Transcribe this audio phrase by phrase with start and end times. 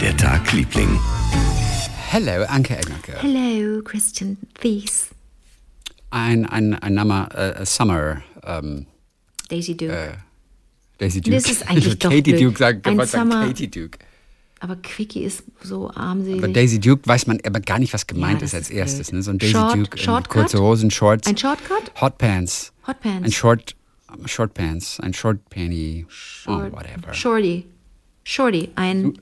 [0.00, 0.98] der Tag, Liebling?
[2.10, 3.16] Hello, Anke Engelke.
[3.20, 5.08] Hello, Christian Thies.
[6.10, 8.86] Ein, ein, ein Name, äh, Summer, ähm,
[9.48, 9.92] Daisy Duke.
[9.92, 10.12] äh,
[10.98, 11.36] Daisy Duke.
[11.36, 12.32] Das ist eigentlich doch Katie.
[12.32, 13.98] Duke sagt, Ein sagen Summer- Katie Duke.
[14.60, 16.42] aber Quickie ist so armselig.
[16.42, 19.12] Aber Daisy Duke weiß man aber gar nicht, was gemeint Ja, ist als ist erstes.
[19.12, 19.22] Ne?
[19.22, 20.28] So ein Daisy Short- Duke, äh, Shortcut?
[20.30, 21.28] kurze Hosen, Shorts.
[21.28, 21.92] Ein Shortcut?
[22.00, 22.72] Hot Pants.
[22.86, 23.24] Hot Pants.
[23.26, 23.76] Ein Short,
[24.26, 26.06] Short Pants, ein Short Panty.
[26.08, 27.14] Short- oh, whatever.
[27.14, 27.66] Shorty.
[28.24, 28.70] Shorty.
[28.74, 29.04] Ein.
[29.06, 29.18] Ein.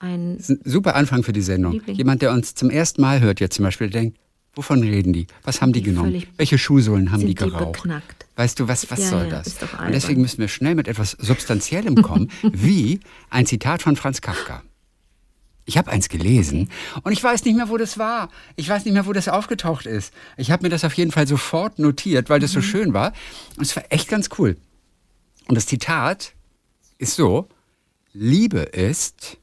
[0.00, 1.72] Ein super Anfang für die Sendung.
[1.72, 1.96] Liebling.
[1.96, 4.18] Jemand, der uns zum ersten Mal hört jetzt zum Beispiel, denkt,
[4.54, 5.26] wovon reden die?
[5.44, 6.22] Was haben die, die genommen?
[6.36, 7.82] Welche Schuhsohlen haben die die geraucht?
[7.82, 8.26] beknackt?
[8.36, 9.56] Weißt du, was, was Ja, soll ja, das?
[9.62, 14.62] Und deswegen müssen wir schnell mit etwas Substanziellem kommen, wie ein Zitat von Franz Kafka.
[15.66, 16.70] Ich habe eins gelesen
[17.02, 18.30] und ich weiß nicht mehr, wo das war.
[18.56, 20.12] Ich weiß nicht mehr, wo das aufgetaucht ist.
[20.36, 23.12] Ich habe mir das auf jeden Fall sofort notiert, weil das so schön war.
[23.56, 24.56] Und es war echt ganz cool.
[25.46, 26.32] Und das Zitat
[26.98, 27.48] ist so,
[28.12, 29.36] Liebe ist,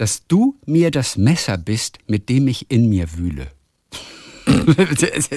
[0.00, 3.48] dass du mir das Messer bist, mit dem ich in mir wühle.
[4.46, 5.28] das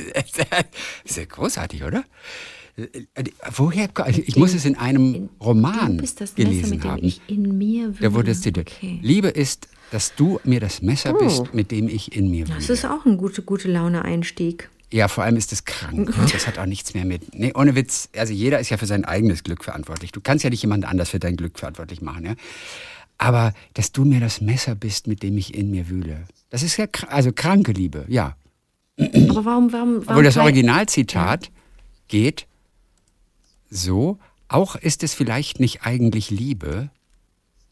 [1.04, 2.06] ist ja großartig, oder?
[3.58, 3.90] Woher?
[4.26, 7.04] Ich muss es in einem Roman das Messer, gelesen mit dem haben.
[7.04, 8.10] ich in mir wühle.
[8.10, 8.62] Da wurde es Titel.
[8.62, 9.00] Okay.
[9.02, 11.20] Liebe ist, dass du mir das Messer Oh.
[11.24, 12.74] bist, mit dem ich in mir Das wühle.
[12.74, 14.70] ist auch ein gute, gute Laune-Einstieg.
[14.94, 16.14] Ja, vor allem ist es krank.
[16.32, 17.34] Das hat auch nichts mehr mit.
[17.38, 18.10] Nee, ohne Witz.
[18.16, 20.12] Also jeder ist ja für sein eigenes Glück verantwortlich.
[20.14, 22.36] Du kannst ja nicht jemand anders für dein Glück verantwortlich machen, ja.
[23.24, 26.26] Aber dass du mir das Messer bist, mit dem ich in mir wühle.
[26.50, 28.36] Das ist ja kr- also kranke Liebe, ja.
[28.98, 31.50] Aber warum, warum, warum Obwohl das Originalzitat
[32.10, 32.48] geht
[33.70, 36.90] so, auch ist es vielleicht nicht eigentlich Liebe,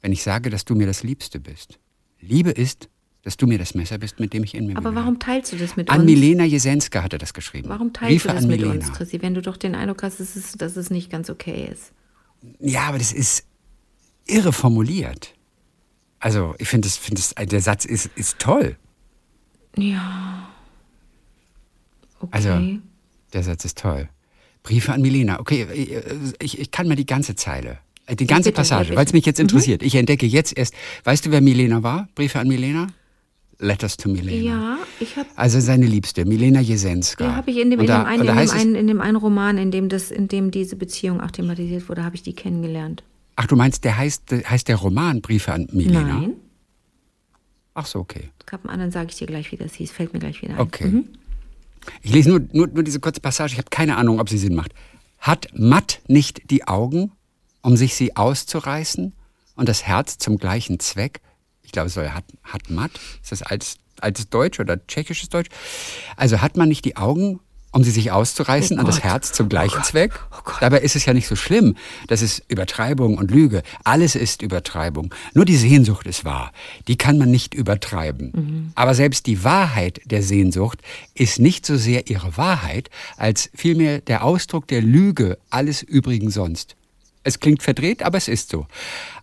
[0.02, 1.80] wenn ich sage, dass du mir das Liebste bist.
[2.22, 2.90] Liebe ist,
[3.24, 5.58] dass du mir das Messer bist, mit dem ich in mir Aber warum teilst du
[5.58, 6.06] das mit An uns?
[6.06, 7.70] Milena Jesenska hatte das geschrieben.
[7.70, 8.86] Warum teilst Briefe du das an mit Milena.
[8.88, 11.70] uns, Chrissy, wenn du doch den Eindruck hast, dass es, dass es nicht ganz okay
[11.72, 11.92] ist?
[12.60, 13.44] Ja, aber das ist
[14.26, 15.36] irre formuliert.
[16.22, 18.78] Also, ich finde, das- find das- der Satz ist, ist toll.
[19.78, 20.48] Ja.
[22.20, 22.30] Okay.
[22.32, 22.80] Also,
[23.34, 24.08] der Satz ist toll.
[24.64, 25.40] Briefe an Milena.
[25.40, 25.66] Okay,
[26.40, 28.92] ich, ich kann mir die ganze Zeile, äh, die ganze bitte, Passage.
[28.92, 28.98] Mhm.
[28.98, 29.82] weil es mich jetzt interessiert.
[29.82, 32.08] Ich entdecke jetzt erst, weißt du, wer Milena war?
[32.14, 32.88] Briefe an Milena?
[33.58, 34.44] Letters to Milena.
[34.44, 37.24] ja, ich habe Also seine Liebste, Milena Jesenska.
[37.24, 39.58] ja, hab ich in dem, in, dem einen, in, dem einen, in dem einen Roman,
[39.60, 43.04] in dem, das, in dem diese Beziehung auch thematisiert wurde, habe ich die kennengelernt.
[43.36, 46.02] Ach, du meinst, der heißt, der heißt der Roman Briefe an Milena?
[46.02, 46.34] Nein.
[47.74, 48.30] Ach so, okay.
[48.40, 49.92] Es gab einen anderen, sage ich dir gleich, wie das hieß.
[49.92, 50.60] Fällt mir gleich wieder ein.
[50.60, 51.04] Okay.
[52.02, 54.56] Ich lese nur, nur, nur diese kurze Passage, ich habe keine Ahnung, ob sie Sinn
[54.56, 54.74] macht.
[55.20, 57.12] Hat Matt nicht die Augen,
[57.62, 59.14] um sich sie auszureißen
[59.56, 61.22] und das Herz zum gleichen Zweck?
[61.64, 65.50] Ich glaube, es soll hat, hat Matt, ist das altes, altes Deutsch oder tschechisches Deutsch?
[66.18, 67.40] Also hat man nicht die Augen,
[67.72, 69.06] um sie sich auszureißen und das Gott.
[69.06, 70.20] Herz zum gleichen Zweck?
[70.60, 71.76] Dabei ist es ja nicht so schlimm.
[72.08, 73.64] Das ist Übertreibung und Lüge.
[73.84, 75.14] Alles ist Übertreibung.
[75.34, 76.52] Nur die Sehnsucht ist wahr.
[76.88, 78.72] Die kann man nicht übertreiben.
[78.76, 80.80] Aber selbst die Wahrheit der Sehnsucht
[81.14, 86.76] ist nicht so sehr ihre Wahrheit, als vielmehr der Ausdruck der Lüge alles übrigen sonst.
[87.24, 88.66] Es klingt verdreht, aber es ist so.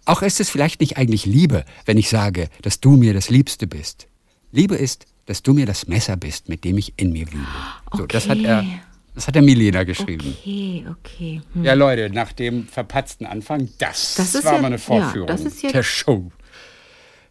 [0.05, 3.67] Auch ist es vielleicht nicht eigentlich Liebe, wenn ich sage, dass du mir das Liebste
[3.67, 4.07] bist.
[4.53, 7.47] Liebe ist, dass du mir das Messer bist, mit dem ich in mir wühle.
[7.93, 8.81] So, das hat er, Okay.
[9.15, 10.35] das hat der Milena geschrieben.
[10.41, 11.43] Okay, okay.
[11.53, 11.65] Hm.
[11.65, 15.27] Ja, Leute, nach dem verpatzten Anfang, das, Das ist war ja- mal eine ja, Vorführung
[15.29, 16.33] das ist ja- der Show.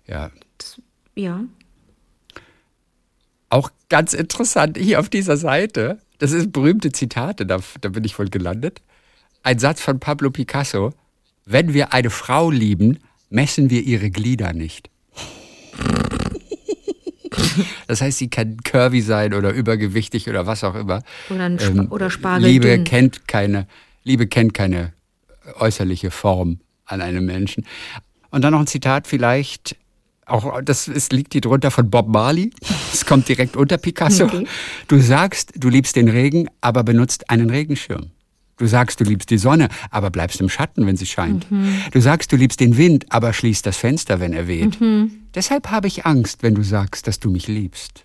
[0.07, 0.29] Ja,
[1.15, 1.43] Ja.
[3.49, 5.99] auch ganz interessant hier auf dieser Seite.
[6.19, 8.81] Das ist berühmte Zitate, da, da bin ich wohl gelandet.
[9.43, 10.93] Ein Satz von Pablo Picasso.
[11.45, 14.89] Wenn wir eine Frau lieben, messen wir ihre Glieder nicht.
[17.87, 21.01] Das heißt, sie kann curvy sein oder übergewichtig oder was auch immer.
[21.29, 22.83] Oder ein Spa- oder Spargel Liebe dünn.
[22.83, 23.67] kennt keine,
[24.03, 24.93] Liebe kennt keine
[25.59, 27.65] äußerliche Form an einem Menschen.
[28.29, 29.77] Und dann noch ein Zitat vielleicht,
[30.25, 32.51] auch das ist, liegt hier drunter von Bob Marley.
[32.93, 34.25] Es kommt direkt unter Picasso.
[34.25, 34.47] Okay.
[34.87, 38.07] Du sagst, du liebst den Regen, aber benutzt einen Regenschirm.
[38.57, 41.49] Du sagst, du liebst die Sonne, aber bleibst im Schatten, wenn sie scheint.
[41.51, 41.75] Mhm.
[41.91, 44.81] Du sagst, du liebst den Wind, aber schließt das Fenster, wenn er weht.
[45.37, 48.03] Deshalb habe ich Angst, wenn du sagst, dass du mich liebst.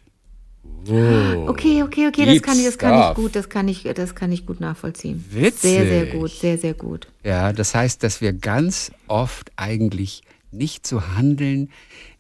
[0.87, 4.31] Okay, okay, okay, das kann ich, das kann ich gut, das kann ich, das kann
[4.31, 5.25] ich gut nachvollziehen.
[5.31, 5.61] Witzig.
[5.63, 7.09] Sehr, sehr gut, sehr, sehr gut.
[7.25, 10.21] Ja, das heißt, dass wir ganz oft eigentlich
[10.51, 11.71] nicht so handeln,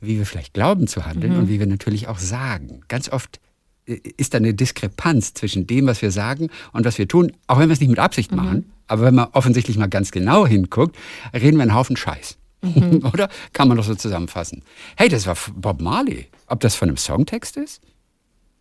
[0.00, 2.80] wie wir vielleicht glauben zu handeln und wie wir natürlich auch sagen.
[2.88, 3.38] Ganz oft
[3.84, 7.58] äh, ist da eine Diskrepanz zwischen dem, was wir sagen und was wir tun, auch
[7.58, 8.72] wenn wir es nicht mit Absicht machen.
[8.86, 10.96] Aber wenn man offensichtlich mal ganz genau hinguckt,
[11.34, 12.38] reden wir einen Haufen Scheiß.
[13.12, 13.28] Oder?
[13.52, 14.62] Kann man doch so zusammenfassen.
[14.96, 16.28] Hey, das war Bob Marley.
[16.46, 17.80] Ob das von einem Songtext ist?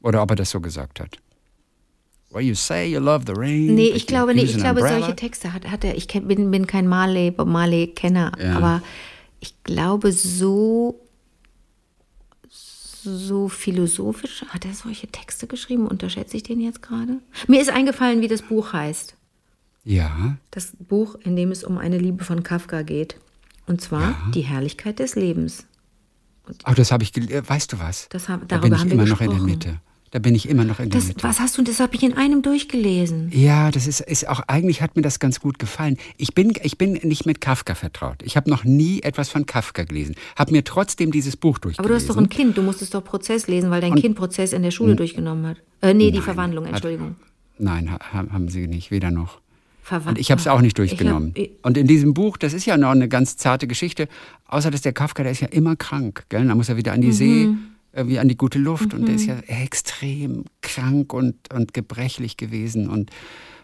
[0.01, 1.17] Oder ob er das so gesagt hat?
[2.31, 3.75] Where you say you love the rain.
[3.75, 4.51] Nee, ich glaube nicht.
[4.55, 4.99] Ich glaube, umbrella.
[5.01, 5.95] solche Texte hat, hat er.
[5.97, 8.55] Ich kenn, bin, bin kein Marley, Bob Marley-Kenner, Ja.
[8.57, 8.81] aber
[9.41, 10.99] ich glaube, so,
[12.49, 14.45] so philosophisch.
[14.49, 15.87] Hat er solche Texte geschrieben?
[15.87, 17.17] Unterschätze ich den jetzt gerade?
[17.47, 19.15] Mir ist eingefallen, wie das Buch heißt.
[19.83, 20.37] Ja.
[20.51, 23.17] Das Buch, in dem es um eine Liebe von Kafka geht.
[23.67, 24.15] Und zwar Ja.
[24.33, 25.65] Die Herrlichkeit des Lebens.
[26.67, 27.43] Oh, das habe ich gelesen.
[27.47, 28.07] Weißt du was?
[28.09, 29.39] Das da darüber bin ich haben wir immer noch in der.
[29.41, 29.79] Mitte.
[30.09, 31.23] Da bin ich immer noch in der Das, Mitte.
[31.23, 33.31] was hast du, das habe ich in einem durchgelesen.
[33.33, 35.95] Ja, das ist, ist auch, eigentlich hat mir das ganz gut gefallen.
[36.17, 38.21] Ich bin, ich bin nicht mit Kafka vertraut.
[38.23, 40.15] Ich habe noch nie etwas von Kafka gelesen.
[40.35, 41.79] Habe mir trotzdem dieses Buch durchgelesen.
[41.79, 44.51] Aber du hast doch ein Kind, du musstest doch Prozess lesen, weil dein Kind Prozess
[44.51, 45.57] in der Schule durchgenommen hat.
[45.79, 47.15] Äh, nee, die Verwandlung, Entschuldigung.
[47.57, 49.39] Nein, ha, haben sie nicht, weder noch.
[49.81, 51.31] Verwa Und ich habe es auch nicht durchgenommen.
[51.35, 54.07] Ich hab, und in diesem Buch, das ist ja noch eine ganz zarte Geschichte,
[54.47, 56.25] außer dass der Kafka, der ist ja immer krank.
[56.29, 56.45] Gell?
[56.45, 57.13] Da muss er wieder an die Mhm.
[57.13, 57.49] See,
[57.93, 58.93] irgendwie an die gute Luft.
[58.93, 62.89] Und der ist ja extrem krank und, und gebrechlich gewesen.
[62.89, 63.09] Und,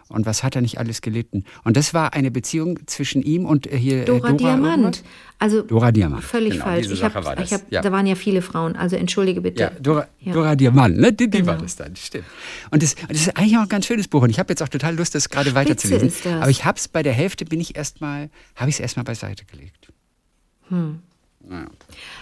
[0.10, 1.44] und was hat er nicht alles gelitten?
[1.64, 4.78] Und das war eine Beziehung zwischen ihm und äh, hier äh, Dora, Diamant.
[4.78, 5.04] irgendwas?
[5.40, 6.88] Also Dora Diamant, Völlig genau, falsch.
[6.90, 7.82] Ich hab, war das, ich hab, ja.
[7.82, 8.76] Da waren ja viele Frauen.
[8.76, 9.62] Also entschuldige bitte.
[9.64, 10.34] Ja, Dora, Ja.
[10.34, 11.14] Dora Diamant, ne?
[11.14, 11.64] die, die war Genau.
[11.64, 12.26] das dann, stimmt.
[12.72, 14.70] Und das, das ist eigentlich auch ein ganz schönes Buch und ich habe jetzt auch
[14.70, 16.08] total Lust, das gerade weiterzulesen.
[16.08, 16.34] ist das.
[16.42, 19.46] Aber ich habe es bei der Hälfte, bin ich erstmal, habe ich es erstmal beiseite
[19.46, 19.92] gelegt.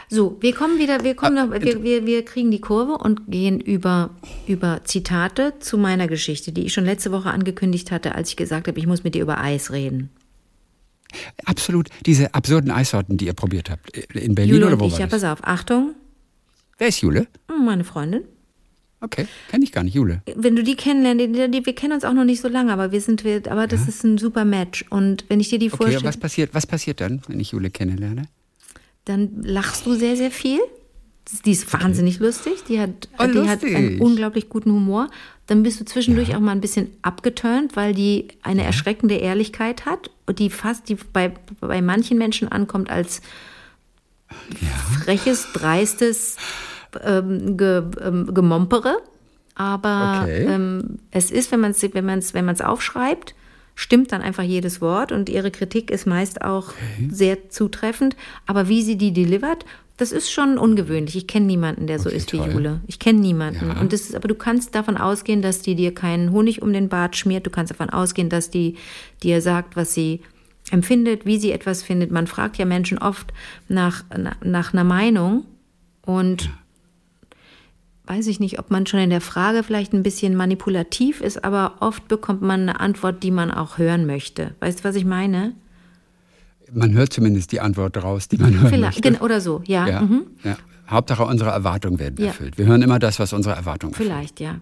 [0.09, 3.21] So, wir kommen wieder, wir kommen Ah, noch, wir, wir, wir kriegen die Kurve und
[3.27, 4.11] gehen über,
[4.47, 8.67] über Zitate zu meiner Geschichte, die ich schon letzte Woche angekündigt hatte, als ich gesagt
[8.67, 10.09] habe, ich muss mit dir über Eis reden.
[11.45, 13.89] Absolut, diese absurden Eissorten, die ihr probiert habt.
[14.15, 15.21] In Berlin Jule oder wo ich, war ja, das?
[15.21, 15.95] pass auf, Achtung,
[16.77, 17.27] Wer ist Jule?
[17.47, 18.23] meine Freundin.
[19.01, 20.21] Okay, kenne ich gar nicht, Jule.
[20.35, 22.91] Wenn du die kennenlernst, die, die, wir kennen uns auch noch nicht so lange, aber
[22.91, 24.83] wir sind, wir, aber das ist ein super Match.
[24.89, 27.69] Und wenn ich dir die Okay, vorstelle, was passiert, was passiert dann, wenn ich Jule
[27.69, 28.27] kennenlerne?
[29.05, 30.59] Dann lachst du sehr, sehr viel.
[31.45, 32.63] Die ist wahnsinnig lustig.
[32.67, 34.01] Die hat, Oh, die hat einen lustig.
[34.01, 35.09] unglaublich guten Humor.
[35.47, 40.11] Dann bist du zwischendurch auch mal ein bisschen abgeturnt, weil die eine erschreckende Ehrlichkeit hat
[40.27, 43.21] und die fast die bei, bei manchen Menschen ankommt als
[45.03, 46.37] freches, dreistes
[47.03, 48.97] ähm, ge, ähm, Gemompere.
[49.55, 50.45] Aber Okay.
[50.45, 53.35] ähm, es ist, wenn man es wenn man's, wenn man's aufschreibt,
[53.75, 56.73] stimmt dann einfach jedes Wort und ihre Kritik ist meist auch
[57.09, 58.15] sehr zutreffend.
[58.47, 59.65] Aber wie sie die delivert,
[59.97, 61.15] das ist schon ungewöhnlich.
[61.15, 62.51] Ich kenne niemanden, der so Okay, ist wie toll.
[62.51, 62.81] Jule.
[62.87, 63.67] Ich kenne niemanden.
[63.67, 63.79] Ja.
[63.79, 66.89] Und das ist, aber du kannst davon ausgehen, dass die dir keinen Honig um den
[66.89, 67.45] Bart schmiert.
[67.45, 68.75] Du kannst davon ausgehen, dass die
[69.23, 70.21] dir sagt, was sie
[70.71, 72.11] empfindet, wie sie etwas findet.
[72.11, 73.31] Man fragt ja Menschen oft
[73.69, 75.45] nach, na- nach einer Meinung
[76.05, 76.49] und
[78.07, 81.75] weiß ich nicht, ob man schon in der Frage vielleicht ein bisschen manipulativ ist, aber
[81.79, 84.55] oft bekommt man eine Antwort, die man auch hören möchte.
[84.59, 85.53] Weißt du, was ich meine?
[86.73, 89.23] Man hört zumindest die Antwort raus, die man hören Vielleicht, möchte.
[89.23, 89.87] oder so, ja.
[89.87, 90.25] Ja, Mhm.
[90.43, 90.57] ja.
[90.89, 92.27] Hauptsache unsere Erwartungen werden Ja.
[92.27, 92.57] erfüllt.
[92.57, 94.09] Wir hören immer das, was unsere Erwartungen erfüllt.
[94.09, 94.59] Vielleicht, ja.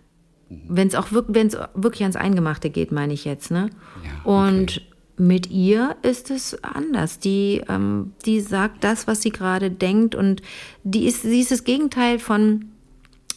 [0.50, 3.70] Wenn es auch wenn's wirklich ans Eingemachte geht, meine ich jetzt, ne?
[4.04, 4.82] Ja, Und
[5.18, 7.20] mit ihr ist es anders.
[7.20, 10.42] Die, ähm, die sagt das, was sie gerade denkt und
[10.84, 12.66] die ist, sie ist das Gegenteil von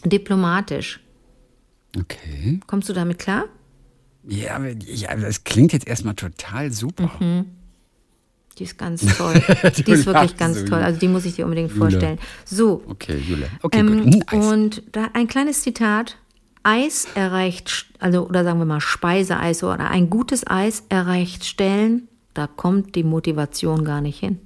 [0.05, 1.01] diplomatisch.
[1.99, 2.61] Okay.
[2.67, 3.45] Kommst du damit klar?
[4.29, 7.11] Ja, aber- ja, das klingt jetzt erstmal total super.
[7.21, 7.47] Mhm.
[8.59, 9.35] Die ist ganz toll.
[9.77, 10.81] die ist wirklich ganz so, toll.
[10.83, 11.79] Also die muss ich dir unbedingt Jule.
[11.81, 12.19] vorstellen.
[12.45, 13.49] So, Okay, Jule.
[13.63, 14.33] Okay, ähm, gut.
[14.33, 16.17] Hm, und da ein kleines Zitat.
[16.63, 22.49] Eis erreicht, also oder sagen wir mal Speiseeis oder ein gutes Eis erreicht Stellen, da
[22.49, 24.41] kommt die Motivation gar nicht hin.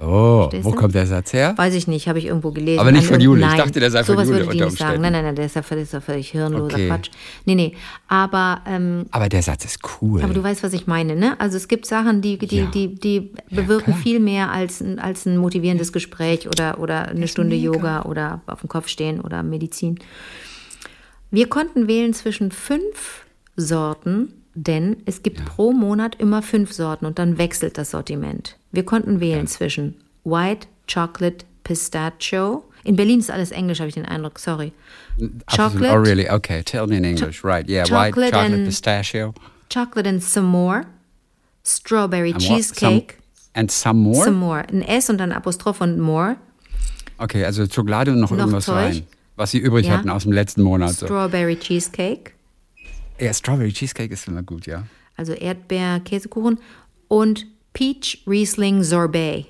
[0.00, 0.76] Oh, verstehst wo du?
[0.76, 1.54] kommt der Satz her?
[1.56, 2.78] Weiß ich nicht, habe ich irgendwo gelesen.
[2.80, 3.40] Aber nicht von Jule.
[3.40, 4.90] Ich Nein, dachte, der sei von Jule würde ich unter nicht sagen.
[4.96, 5.02] Umständen.
[5.02, 6.88] Nein, nein, nein, der ist ja völlig, ja völlig hirnloser Okay.
[6.88, 7.10] Quatsch.
[7.44, 7.74] Nee, nee.
[8.08, 10.22] Aber ähm, Aber der Satz ist cool.
[10.22, 11.38] Aber du weißt, was ich meine, ne?
[11.40, 12.66] Also es gibt Sachen, die, die, Ja.
[12.66, 13.96] die, die bewirken klar.
[13.98, 17.72] viel mehr als, ein- als ein motivierendes Gespräch oder, oder eine Stunde mega.
[17.72, 19.98] Yoga oder auf dem Kopf stehen oder Medizin.
[21.30, 23.24] Wir konnten wählen zwischen fünf
[23.56, 24.32] Sorten,
[24.66, 28.56] denn es gibt pro Monat immer fünf Sorten und dann wechselt das Sortiment.
[28.72, 32.64] Wir konnten wählen zwischen White, Chocolate, Pistachio.
[32.84, 34.72] In Berlin ist alles Englisch, habe ich den Eindruck, sorry.
[35.46, 35.88] Absolut.
[35.90, 36.28] Oh, really?
[36.28, 37.44] Okay, tell me in English.
[37.44, 39.34] Right, yeah, white chocolate chocolate and- pistachio.
[39.72, 40.82] Chocolate and some more.
[41.64, 43.16] Strawberry And Cheesecake.
[43.18, 44.24] Some, and some more?
[44.24, 44.64] Some more.
[44.70, 46.36] Ein S und dann Apostroph und more.
[47.18, 48.74] okay, also Schokolade und noch, Noch irgendwas Zeug?
[48.76, 49.02] rein.
[49.36, 49.98] Was sie übrig Ja.
[49.98, 50.92] hatten aus dem letzten Monat.
[50.94, 51.06] So.
[51.06, 52.32] Strawberry Cheesecake.
[53.20, 54.84] Ja, Strawberry Cheesecake ist immer gut, ja.
[55.16, 56.58] Also Erdbeer-Käsekuchen.
[57.08, 59.46] Und Peach Riesling Sorbet.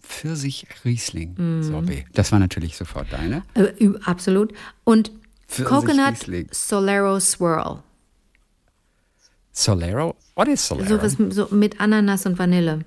[0.00, 1.62] Pfirsich Riesling Mhm.
[1.62, 2.04] Sorbet.
[2.14, 3.42] Das war natürlich sofort deine.
[3.54, 3.72] Äh,
[4.04, 4.52] absolut.
[4.84, 5.10] Und
[5.64, 6.14] Coconut.
[6.52, 7.82] Solero Swirl.
[9.52, 10.14] Solero?
[10.34, 10.88] What is Solero?
[10.88, 12.84] So was so mit Ananas und Vanille.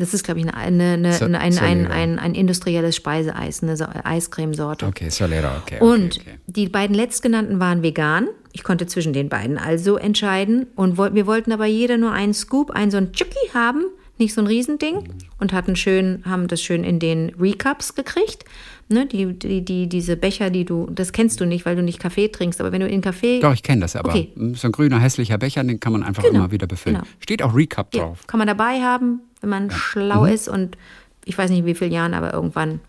[0.00, 3.84] Das ist, glaube ich, eine, eine, eine, ein, ein, ein, ein industrielles Speiseeis, eine so
[4.04, 4.86] Eiscremesorte.
[4.86, 5.76] okay, Solero, okay.
[5.80, 6.38] okay Und okay.
[6.46, 8.28] die beiden letztgenannten waren vegan.
[8.52, 10.66] Ich konnte zwischen den beiden also entscheiden.
[10.74, 13.84] Und wir wollten aber jeder nur einen Scoop, einen so einen Chucky haben.
[14.18, 18.44] nicht so ein Riesending und hatten schön, haben das schön in den Recups gekriegt.
[18.92, 22.00] Ne, die, die, die, diese Becher, die du, das kennst du nicht, weil du nicht
[22.00, 23.38] Kaffee trinkst, aber wenn du in Kaffee.
[23.38, 24.32] Doch, ich kenne das, aber Okay.
[24.54, 26.96] so ein grüner, hässlicher Becher, den kann man einfach Genau, immer wieder befüllen.
[26.96, 27.06] genau.
[27.20, 28.26] Steht auch Recap Ja, drauf.
[28.26, 30.76] kann man dabei haben, wenn man schlau ist und
[31.24, 32.80] ich weiß nicht in wie vielen Jahren, aber irgendwann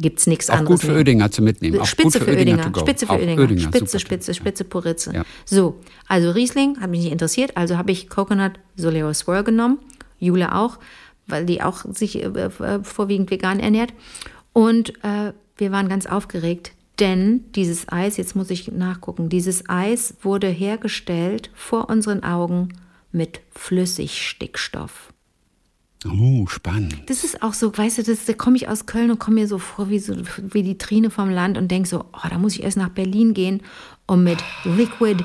[0.00, 0.80] gibt es nichts Auch anderes.
[0.80, 1.02] gut für mehr.
[1.02, 1.78] Oedinger zu mitnehmen.
[1.78, 2.80] Auch Spitze gut für go.
[2.80, 4.00] Spitze für Auch Oedinger, Spitze.
[4.00, 5.12] Spitze, Spitze, Puritze.
[5.14, 5.22] Ja.
[5.44, 9.78] So, also Riesling hat mich nicht interessiert, also habe ich Coconut Solero Swirl genommen,
[10.18, 10.80] Jule auch,
[11.28, 12.50] weil die auch sich äh, äh,
[12.82, 13.92] vorwiegend vegan ernährt.
[14.52, 20.14] Und äh, wir waren ganz aufgeregt, denn dieses Eis, jetzt muss ich nachgucken, dieses Eis
[20.22, 22.68] wurde hergestellt vor unseren Augen
[23.10, 25.12] mit Flüssigstickstoff.
[26.06, 27.02] Oh, spannend.
[27.06, 29.48] Das ist auch so, weißt du, das, da komme ich aus Köln und komme mir
[29.48, 32.54] so vor wie, so, wie die Trine vom Land und denke so, oh, da muss
[32.54, 33.62] ich erst nach Berlin gehen,
[34.06, 35.24] um mit Liquid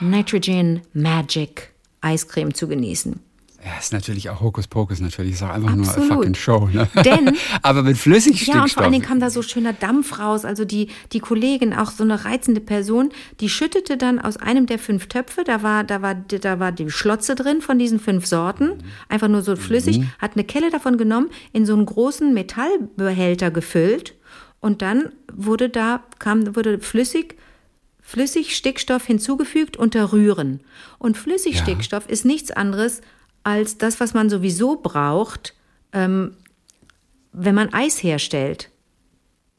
[0.00, 3.20] Nitrogen Magic Eiscreme zu genießen.
[3.64, 5.32] Ja, ist natürlich auch Hokuspokus natürlich.
[5.32, 6.10] Ist auch einfach nur Absolut.
[6.10, 6.68] eine fucking Show.
[6.72, 6.88] Ne?
[7.04, 8.62] Denn- Aber mit Ja, Flüssigstickstoff.
[8.62, 10.44] und vor allen Dingen kam da so schöner Dampf raus.
[10.44, 13.10] Also die, die Kollegin, auch so eine reizende Person,
[13.40, 16.90] die schüttete dann aus einem der fünf Töpfe, da war, da war, da war die
[16.90, 21.30] Schlotze drin von diesen fünf Sorten, einfach nur so flüssig, hat eine Kelle davon genommen,
[21.52, 24.14] in so einen großen Metallbehälter gefüllt
[24.60, 27.36] und dann wurde da, kam, wurde flüssig,
[28.02, 30.60] Flüssigstickstoff hinzugefügt unter Rühren.
[30.98, 33.00] Und Flüssigstickstoff ist nichts anderes
[33.46, 35.54] als das, was man sowieso braucht,
[35.92, 36.32] ähm,
[37.32, 38.70] wenn man Eis herstellt.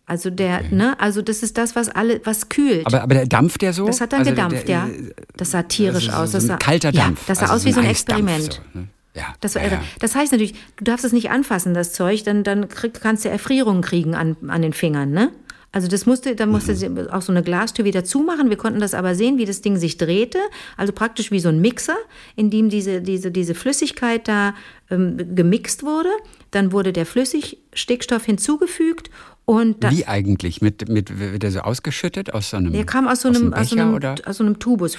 [0.05, 2.85] Also der, ne, also das ist das, was alle, was kühlt.
[2.85, 3.87] aber, aber der dampft der so?
[3.87, 4.89] das hat dann Also gedampft, der, ja.
[5.37, 6.31] Das sah tierisch das ist aus.
[6.31, 7.21] So Das sah, kalter Dampf.
[7.21, 8.61] Ja, das sah Also aus wie so ein Experiment.
[8.73, 8.87] So, ne?
[9.15, 9.33] Ja.
[9.39, 9.81] Das, ja, ja.
[9.99, 13.29] das heißt natürlich, du darfst es nicht anfassen, das Zeug, dann, dann krieg, kannst du
[13.29, 15.31] Erfrierungen kriegen an, an den Fingern, ne?
[15.77, 18.49] Also das musste, da musste sie auch so eine Glastür wieder zumachen.
[18.49, 20.39] Wir konnten das aber sehen, wie das Ding sich drehte.
[20.75, 21.97] Also praktisch wie so ein Mixer,
[22.35, 24.55] in dem diese, diese, diese Flüssigkeit da
[24.89, 26.09] ähm, gemixt wurde.
[26.49, 29.11] Dann wurde der Flüssigstickstoff hinzugefügt
[29.49, 30.61] und dann, Wie eigentlich?
[30.61, 33.69] Mit, mit, wird der so ausgeschüttet aus so einem der kam aus so einem, aus
[33.69, 34.15] so Becher, einem, oder?
[34.25, 34.97] aus so einem Tubus,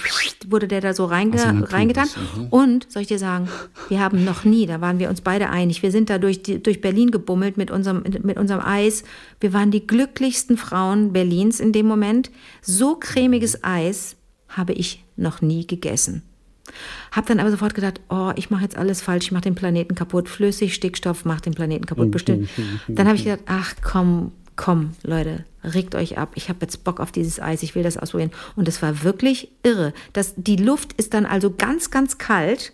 [0.48, 2.08] wurde der da so reinge, Aus so einem reingetan.
[2.34, 2.46] Mhm.
[2.46, 3.50] Und, soll ich dir sagen,
[3.90, 6.80] wir haben noch nie, da waren wir uns beide einig, wir sind da durch, durch
[6.80, 9.04] Berlin gebummelt mit unserem, mit unserem Eis.
[9.38, 12.30] Wir waren die glücklichsten Frauen Berlins in dem Moment.
[12.62, 14.16] So cremiges Eis
[14.48, 16.22] habe ich noch nie gegessen.
[17.10, 19.94] Hab dann aber sofort gedacht, oh, ich mache jetzt alles falsch, ich mache den Planeten
[19.94, 22.48] kaputt, flüssig, Stickstoff macht den Planeten kaputt, bestimmt.
[22.88, 27.00] Dann habe ich gedacht, ach komm, komm, Leute, regt euch ab, ich habe jetzt Bock
[27.00, 28.32] auf dieses Eis, ich will das ausprobieren.
[28.56, 29.94] Und es war wirklich irre.
[30.12, 32.72] Das, die Luft ist dann also ganz, ganz kalt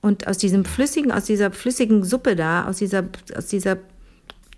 [0.00, 3.04] und aus diesem flüssigen, aus dieser flüssigen Suppe da, aus dieser,
[3.36, 3.78] aus dieser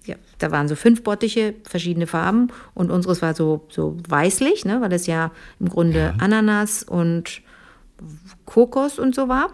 [0.04, 4.80] ja, da waren so fünf Bottiche, verschiedene Farben und unseres war so, so weißlich, ne,
[4.80, 7.40] weil das ja im Grunde Ananas und
[8.45, 9.50] Kokos und so war.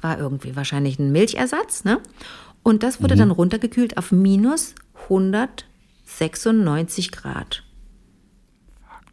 [0.00, 2.00] War irgendwie wahrscheinlich ein Milchersatz, ne?
[2.62, 4.74] Und das wurde dann runtergekühlt auf minus
[6.06, 7.62] 196 Grad.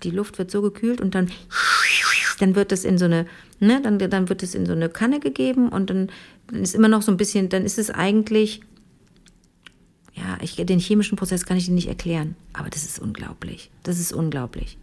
[0.04, 1.32] Die Luft wird so gekühlt und dann,
[2.40, 3.28] dann wird es in so eine,
[3.60, 6.10] ne, dann, dann wird es in so eine Kanne gegeben und dann,
[6.48, 8.62] dann ist immer noch so ein bisschen, dann ist es eigentlich
[10.14, 13.72] ja, ich, den chemischen Prozess kann ich dir nicht erklären, aber das ist unglaublich.
[13.84, 14.78] Das ist unglaublich.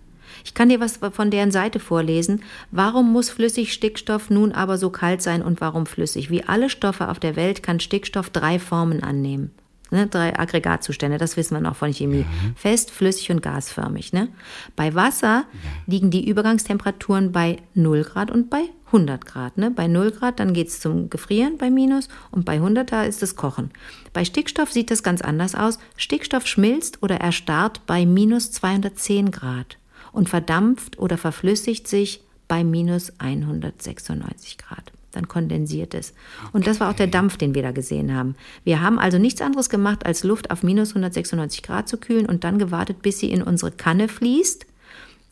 [0.44, 2.42] Ich kann dir was von deren Seite vorlesen.
[2.70, 6.30] Warum muss Flüssigstickstoff nun aber so kalt sein und warum flüssig?
[6.30, 9.52] Wie alle Stoffe auf der Welt kann Stickstoff drei Formen annehmen.
[9.90, 12.26] Ne, drei Aggregatzustände, das wissen wir noch von Chemie.
[12.56, 14.12] Fest, flüssig und gasförmig.
[14.12, 14.28] Ne?
[14.76, 15.44] Bei Wasser
[15.86, 19.56] liegen die Übergangstemperaturen bei 0 Grad und bei 100 Grad.
[19.56, 19.70] Ne?
[19.70, 23.22] Bei 0 Grad, dann geht es zum Gefrieren bei Minus und bei 100 da ist
[23.22, 23.70] das Kochen.
[24.12, 25.78] Bei Stickstoff sieht das ganz anders aus.
[25.96, 29.78] Stickstoff schmilzt oder erstarrt bei minus 210 Grad
[30.12, 34.92] und verdampft oder verflüssigt sich bei minus 196 Grad.
[35.18, 36.14] Dann kondensiert es.
[36.52, 38.36] Und das war auch der Dampf, den wir da gesehen haben.
[38.62, 42.44] Wir haben also nichts anderes gemacht, als Luft auf minus 196 Grad zu kühlen und
[42.44, 44.64] dann gewartet, bis sie in unsere Kanne fließt.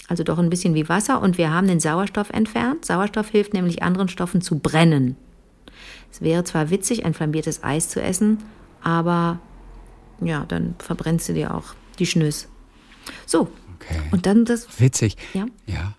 [0.09, 1.23] Also doch ein bisschen wie Wasser.
[1.23, 2.85] Und wir haben den Sauerstoff entfernt.
[2.85, 5.15] Sauerstoff hilft nämlich anderen Stoffen zu brennen.
[6.11, 8.39] Es wäre zwar witzig, ein flambiertes Eis zu essen,
[8.83, 9.39] aber
[10.21, 12.49] ja, dann verbrennst du dir auch die Schnüss.
[13.25, 13.53] So.
[13.77, 14.01] Okay.
[14.11, 14.81] Und dann das.
[14.81, 15.17] Witzig.
[15.33, 15.47] Ja.
[15.67, 15.95] Ja.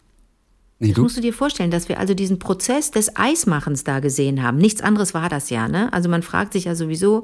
[0.80, 4.00] Nee, Das du, musst du dir vorstellen, dass wir also diesen Prozess des Eismachens da
[4.00, 4.58] gesehen haben.
[4.58, 5.92] Nichts anderes war das ja, ne?
[5.94, 7.24] Also man fragt sich ja sowieso,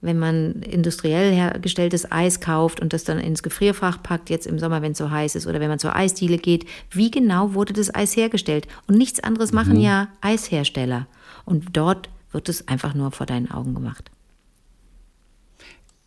[0.00, 4.82] wenn man industriell hergestelltes Eis kauft und das dann ins Gefrierfach packt, jetzt im Sommer,
[4.82, 7.94] wenn es so heiß ist, oder wenn man zur Eisdiele geht, wie genau wurde das
[7.94, 8.66] Eis hergestellt?
[8.86, 11.06] Und nichts anderes machen ja Eishersteller.
[11.44, 14.10] Und dort wird es einfach nur vor deinen Augen gemacht.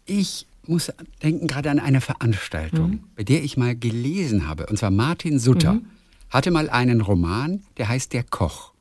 [0.06, 0.92] ich muss
[1.24, 3.00] denken gerade an eine Veranstaltung, Mhm.
[3.16, 4.66] bei der ich mal gelesen habe.
[4.68, 5.80] Und zwar Martin Sutter
[6.30, 8.74] hatte mal einen Roman, der heißt Der Koch.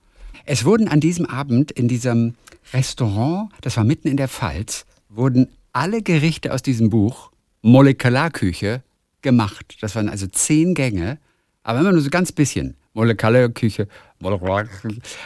[0.44, 2.34] Es wurden an diesem Abend in diesem
[2.72, 7.30] Restaurant, das war mitten in der Pfalz, wurden alle Gerichte aus diesem Buch
[7.62, 8.82] Molekularküche
[9.22, 9.78] gemacht.
[9.80, 11.18] Das waren also zehn Gänge,
[11.62, 12.76] aber immer nur so ganz bisschen.
[12.94, 13.86] Molekularküche,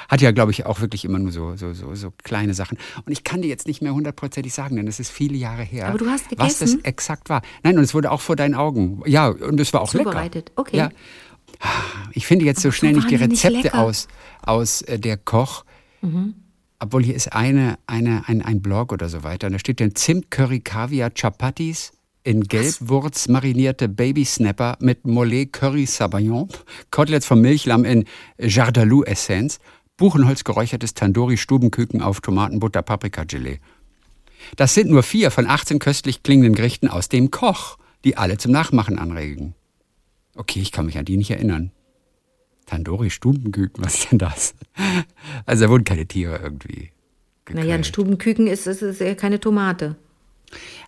[0.09, 2.77] hat ja, glaube ich, auch wirklich immer nur so, so, so, so kleine Sachen.
[3.07, 5.89] Und ich kann dir jetzt nicht mehr hundertprozentig sagen, denn es ist viele Jahre her,
[5.89, 6.85] Aber du hast was das gegessen?
[6.85, 7.41] exakt war.
[7.63, 9.03] Nein, und es wurde auch vor deinen Augen.
[9.07, 10.51] Ja, und es war auch Zubereitet.
[10.51, 10.61] lecker.
[10.61, 10.77] Okay.
[10.77, 10.91] Ja.
[12.13, 13.71] Ich finde jetzt so schnell nicht die Rezepte.
[13.73, 13.79] Mhm.
[13.79, 14.09] aus,
[14.43, 15.65] aus äh, der Koch.
[16.79, 19.47] Obwohl hier ist eine, eine, ein, ein Blog oder so weiter.
[19.47, 21.93] Und da steht dann Zimt, Curry, Kaviar, Chapatis
[22.25, 26.49] in Gelbwurz marinierte Babysnapper mit Mollet Curry Sabayon,
[26.91, 28.05] Koteletts vom Milchlamm in
[28.39, 29.59] Jardalou Essenz,
[29.97, 33.61] Buchenholz geräuchertes Tandoori Stubenküken auf Tomatenbutter Paprika Gelee.
[34.57, 38.53] Das sind nur vier von 18 köstlich klingenden Gerichten aus dem Koch, die alle zum
[38.53, 39.55] Nachmachen anregen.
[40.35, 41.73] Okay, ich kann mich an die nicht erinnern.
[42.67, 44.55] Tandoori Stubenküken, was ist denn das?
[45.47, 46.91] Also da wurden keine Tiere irgendwie.
[47.51, 47.85] Naja, ein.
[47.85, 49.97] Stubenküken ist, ist, ist keine Tomate.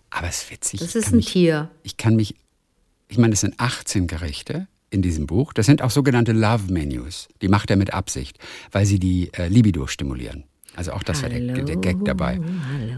[0.09, 0.79] Aber es ist witzig.
[0.79, 1.69] Das ist ein mich, Tier.
[1.83, 2.35] Ich kann mich,
[3.09, 5.53] ich meine, es sind 18 Gerichte in diesem Buch.
[5.53, 7.27] Das sind auch sogenannte Love Menus.
[7.41, 8.39] Die macht er mit Absicht,
[8.71, 10.45] weil sie die äh, Libido stimulieren.
[10.75, 12.39] Also auch das war der, Hallo, der Gag dabei.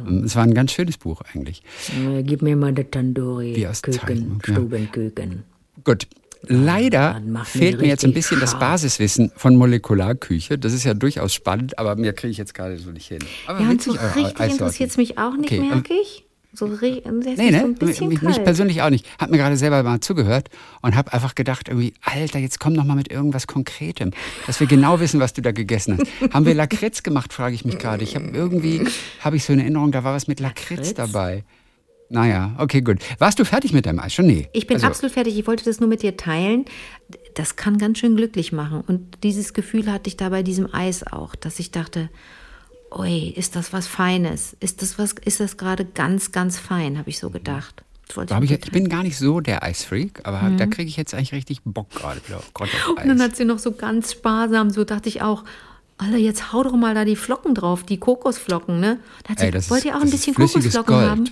[0.03, 0.23] hallo.
[0.23, 1.61] Es war ein ganz schönes Buch eigentlich.
[1.95, 3.55] Äh, Gib mir mal das Tandoori.
[3.55, 4.53] Wie aus Zeichnung, ja.
[4.53, 5.43] Stubenküken.
[5.83, 6.07] Gut.
[6.43, 8.61] Leider das fehlt mir jetzt ein bisschen das scharf.
[8.61, 10.57] Basiswissen von Molekularküche.
[10.57, 13.19] Das ist ja durchaus spannend, aber mehr kriege ich jetzt gerade so nicht hin.
[13.47, 16.23] Aber Ja, und so richtig interessiert es mich auch nicht, Okay, merke ich.
[16.53, 16.97] So, das Nee,
[17.35, 17.63] so ne?
[17.65, 19.05] ein bisschen mich, mich persönlich auch nicht.
[19.19, 20.49] Hab mir gerade selber mal zugehört
[20.81, 24.11] und hab einfach gedacht, irgendwie, Alter, jetzt komm noch mal mit irgendwas Konkretem,
[24.47, 26.33] dass wir genau wissen, was du da gegessen hast.
[26.33, 28.03] Haben wir Lakritz gemacht, frage ich mich gerade.
[28.03, 28.81] Ich habe irgendwie,
[29.19, 30.93] habe ich so eine Erinnerung, da war was mit Lakritz, Lakritz?
[30.95, 31.43] dabei.
[32.09, 32.99] Naja, okay, gut.
[33.19, 34.13] Warst du fertig mit deinem Eis?
[34.13, 34.47] Schon nee.
[34.53, 35.37] Ich bin Also, absolut fertig.
[35.37, 36.65] Ich wollte das nur mit dir teilen.
[37.35, 38.81] Das kann ganz schön glücklich machen.
[38.87, 42.09] Und dieses Gefühl hatte ich da bei diesem Eis auch, dass ich dachte,
[42.97, 44.55] ui, ist das was Feines?
[44.59, 47.83] Ist das was, ist das gerade ganz, ganz fein, habe ich so gedacht.
[48.41, 51.61] Ich, ich bin gar nicht so der Eisfreak, aber da kriege ich jetzt eigentlich richtig
[51.65, 52.21] Bock gerade
[52.53, 55.43] Und dann hat sie noch so ganz sparsam, so dachte ich auch,
[55.97, 58.99] Alter, jetzt hau doch mal da die Flocken drauf, die Kokosflocken, ne?
[59.23, 61.09] Da hat sie, Ey, wollt ist- ihr auch ein bisschen Kokosflocken Gold.
[61.09, 61.29] haben?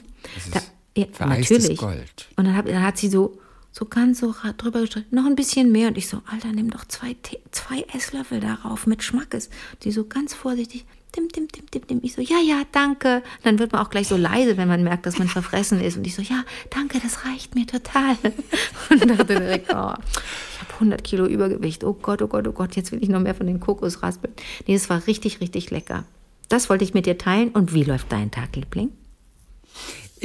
[0.51, 0.59] Da,
[0.95, 1.79] ja, vereistes natürlich.
[1.79, 2.27] Gold.
[2.35, 3.37] Und dann, hab, dann hat sie so,
[3.71, 5.89] so ganz so drüber gestrichen, noch ein bisschen mehr.
[5.89, 9.49] Und ich so, Alter, nimm doch zwei, Tee, zwei Esslöffel darauf mit Schmackes.
[9.83, 11.99] Die so ganz vorsichtig, dim, dim, dim, dim, dim.
[12.03, 13.23] Ich so, ja, ja, danke.
[13.43, 15.97] Dann wird man auch gleich so leise, wenn man merkt, dass man verfressen ist.
[15.97, 18.15] Und ich so, ja, danke, das reicht mir total.
[18.89, 21.83] Und dachte direkt, oh, ich habe 100 Kilo Übergewicht.
[21.83, 24.33] Oh Gott, oh Gott, oh Gott, jetzt will ich noch mehr von den Kokosraspeln.
[24.67, 26.05] Nee, es war richtig, richtig lecker.
[26.49, 27.49] Das wollte ich mit dir teilen.
[27.49, 28.91] Und wie läuft dein Tag, Liebling?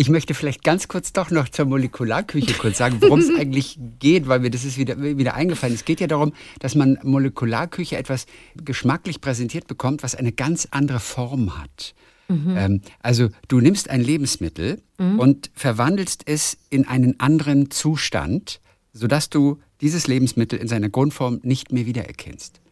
[0.00, 4.28] Ich möchte vielleicht ganz kurz doch noch zur Molekularküche kurz sagen, worum es eigentlich geht,
[4.28, 5.74] weil mir das ist wieder, wieder eingefallen.
[5.74, 8.24] Es geht ja darum, dass man Molekularküche etwas
[8.56, 11.94] geschmacklich präsentiert bekommt, was eine ganz andere Form hat.
[12.30, 14.80] Ähm, also du nimmst ein Lebensmittel
[15.18, 18.62] und verwandelst es in einen anderen Zustand,
[18.94, 22.62] sodass du dieses Lebensmittel in seiner Grundform nicht mehr wiedererkennst.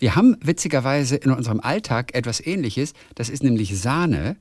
[0.00, 2.92] Wir haben witzigerweise in unserem Alltag etwas Ähnliches.
[3.14, 4.36] Das ist nämlich Sahne,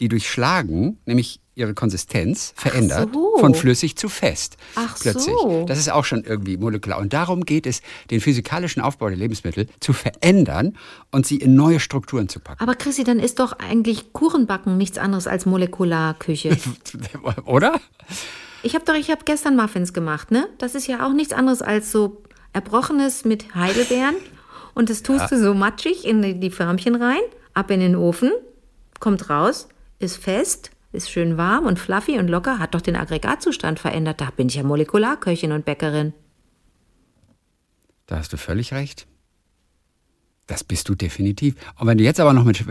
[0.00, 3.38] die durch Schlagen, nämlich ihre Konsistenz, verändert so.
[3.38, 4.58] von flüssig zu fest.
[4.74, 5.34] Ach plötzlich.
[5.34, 5.64] so.
[5.66, 6.98] Das ist auch schon irgendwie molekular.
[6.98, 7.80] Und darum geht es,
[8.10, 10.76] den physikalischen Aufbau der Lebensmittel zu verändern
[11.12, 12.62] und sie in neue Strukturen zu packen.
[12.62, 16.58] Aber Chrissy, dann ist doch eigentlich Kuchenbacken nichts anderes als Molekularküche.
[17.46, 17.80] Oder?
[18.62, 20.48] Ich habe doch, ich habe gestern Muffins gemacht, ne?
[20.58, 24.16] Das ist ja auch nichts anderes als so Erbrochenes mit Heidelbeeren.
[24.74, 27.20] Und das tust du so matschig in die- die Förmchen rein,
[27.54, 28.30] ab in den Ofen,
[29.00, 33.78] kommt raus, ist fest, ist schön warm und fluffy und locker, hat doch den Aggregatzustand
[33.78, 34.20] verändert.
[34.20, 36.14] Da bin ich ja Molekularköchin und Bäckerin.
[38.06, 39.06] Da hast du völlig recht.
[40.46, 41.56] Das bist du definitiv.
[41.76, 42.64] Und wenn du jetzt aber noch mit,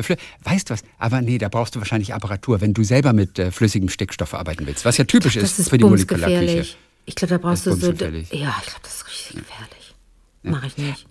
[0.43, 3.51] weißt du was, aber nee, da brauchst du wahrscheinlich Apparatur, wenn du selber mit äh,
[3.51, 6.65] flüssigem Stickstoff arbeiten willst, was ja typisch Das ist, ist für die Molekularküche.
[7.05, 7.91] Ich glaube, da brauchst du so.
[7.91, 9.95] Ja, ich glaube, das ist richtig gefährlich.
[10.41, 11.07] Mache ich nicht.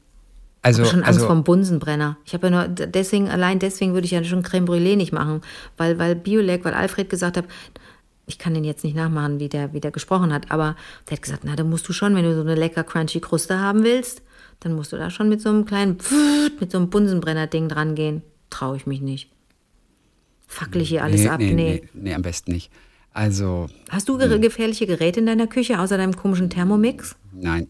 [0.65, 2.17] Also, Ich habe schon Angst also vom Bunsenbrenner.
[2.25, 5.43] Ich habe ja nur deswegen allein deswegen würde ich ja schon Creme Brûlée nicht machen,
[5.77, 7.45] weil weil Biolek, weil Alfred gesagt hat,
[8.27, 10.75] ich kann den jetzt nicht nachmachen, wie der wie der gesprochen hat, aber
[11.09, 13.61] der hat gesagt, na, da musst du schon, wenn du so eine lecker crunchy Kruste
[13.61, 14.23] haben willst,
[14.61, 17.69] dann musst du da schon mit so einem kleinen Pfft, mit so einem Bunsenbrenner Ding
[17.69, 18.23] dran gehen.
[18.49, 19.31] Traue ich mich nicht.
[20.47, 21.41] Fackel ich hier alles nee, ab?
[21.41, 21.83] nee, Nee.
[21.83, 22.71] nee, nee, am besten nicht.
[23.13, 27.17] Also, Hast du ge gefährliche Geräte in deiner Küche außer deinem komischen Thermomix?
[27.33, 27.69] nein.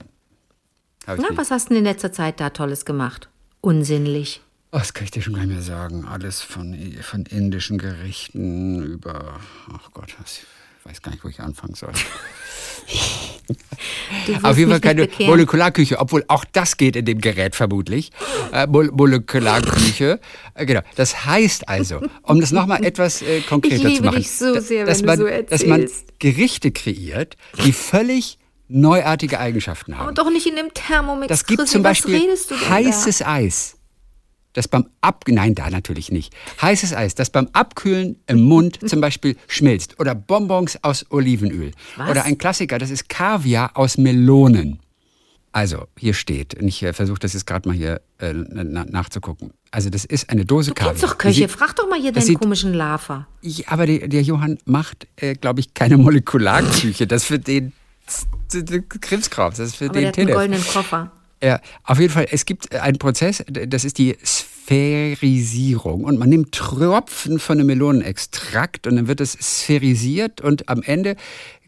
[1.07, 1.37] Na, nicht.
[1.37, 3.29] was hast du denn in letzter Zeit da Tolles gemacht?
[3.61, 4.41] Unsinnlich.
[4.73, 6.05] Oh, das kann ich dir schon gar nicht mehr sagen.
[6.05, 9.39] Alles von, von indischen Gerichten über,
[9.73, 10.45] ach Gott, Ich
[10.85, 11.93] weiß gar nicht, wo ich anfangen soll.
[14.43, 15.31] Auf jeden Fall keine bekehren.
[15.31, 18.11] Molekularküche, obwohl auch das geht in dem Gerät vermutlich.
[18.53, 20.21] Äh, Mol Molekularküche.
[20.55, 20.81] Äh, genau.
[20.97, 25.19] Das heißt also, um das nochmal etwas äh, konkreter zu machen, so sehr, dass, man,
[25.19, 25.89] so dass man.
[26.19, 28.39] Gerichte kreiert, die völlig
[28.75, 30.03] neuartige Eigenschaften haben.
[30.09, 31.29] Aber doch nicht in dem Thermomix.
[31.29, 32.21] Das gibt zum Beispiel
[32.69, 33.77] heißes Eis.
[34.53, 36.33] Das beim Ab nein, da natürlich nicht.
[36.63, 39.99] Heißes Eis, das beim Abkühlen im Mund zum Beispiel schmilzt.
[39.99, 41.73] Oder Bonbons aus Olivenöl.
[41.97, 42.11] Was?
[42.11, 44.79] Oder ein Klassiker, das ist Kaviar aus Melonen.
[45.51, 49.53] Also, hier steht, und ich äh, versuche das jetzt gerade mal hier äh, na, nachzugucken.
[49.71, 50.83] Also, das ist eine Dose Da?
[50.85, 51.09] Du Kaviar.
[51.11, 51.35] doch Köche.
[51.43, 52.75] sieht- Frag doch mal hier deinen sieht- komischen
[53.41, 57.07] ich, aber der, der Johann macht, äh, glaube ich, keine Molekularküche.
[57.07, 57.73] Das für den
[59.01, 61.11] Krimskrams, das ist für Aber der den hat einen goldenen Koffer.
[61.43, 66.05] Ja, auf jeden Fall, es gibt einen Prozess, das ist die Spherisierung.
[66.05, 71.17] Und man nimmt Tropfen von einem Melonenextrakt und dann wird es sphärisiert und am Ende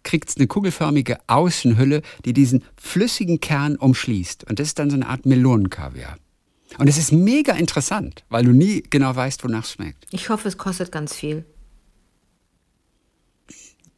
[0.02, 4.48] kriegt es eine kugelförmige Außenhülle, die diesen flüssigen Kern umschließt.
[4.48, 6.16] Und das ist dann so eine Art Melonenkaviar.
[6.78, 10.06] Und es ist mega interessant, weil du nie genau weißt, wonach es schmeckt.
[10.10, 11.44] Ich hoffe, es kostet ganz viel.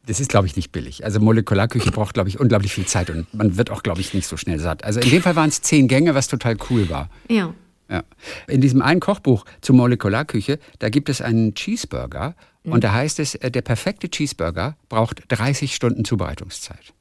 [0.05, 1.05] Das ist, glaube ich, nicht billig.
[1.05, 4.27] Also Molekularküche braucht, glaube ich, unglaublich viel Zeit und man wird auch, glaube ich, nicht
[4.27, 4.83] so schnell satt.
[4.83, 7.09] Also in dem Fall waren es zehn Gänge, was total cool war.
[7.29, 7.53] Ja.
[7.89, 8.03] Ja.
[8.47, 13.35] In diesem einen Kochbuch zur Molekularküche, da gibt es einen Cheeseburger und da heißt es,
[13.35, 16.93] äh, der perfekte Cheeseburger braucht 30 Stunden Zubereitungszeit.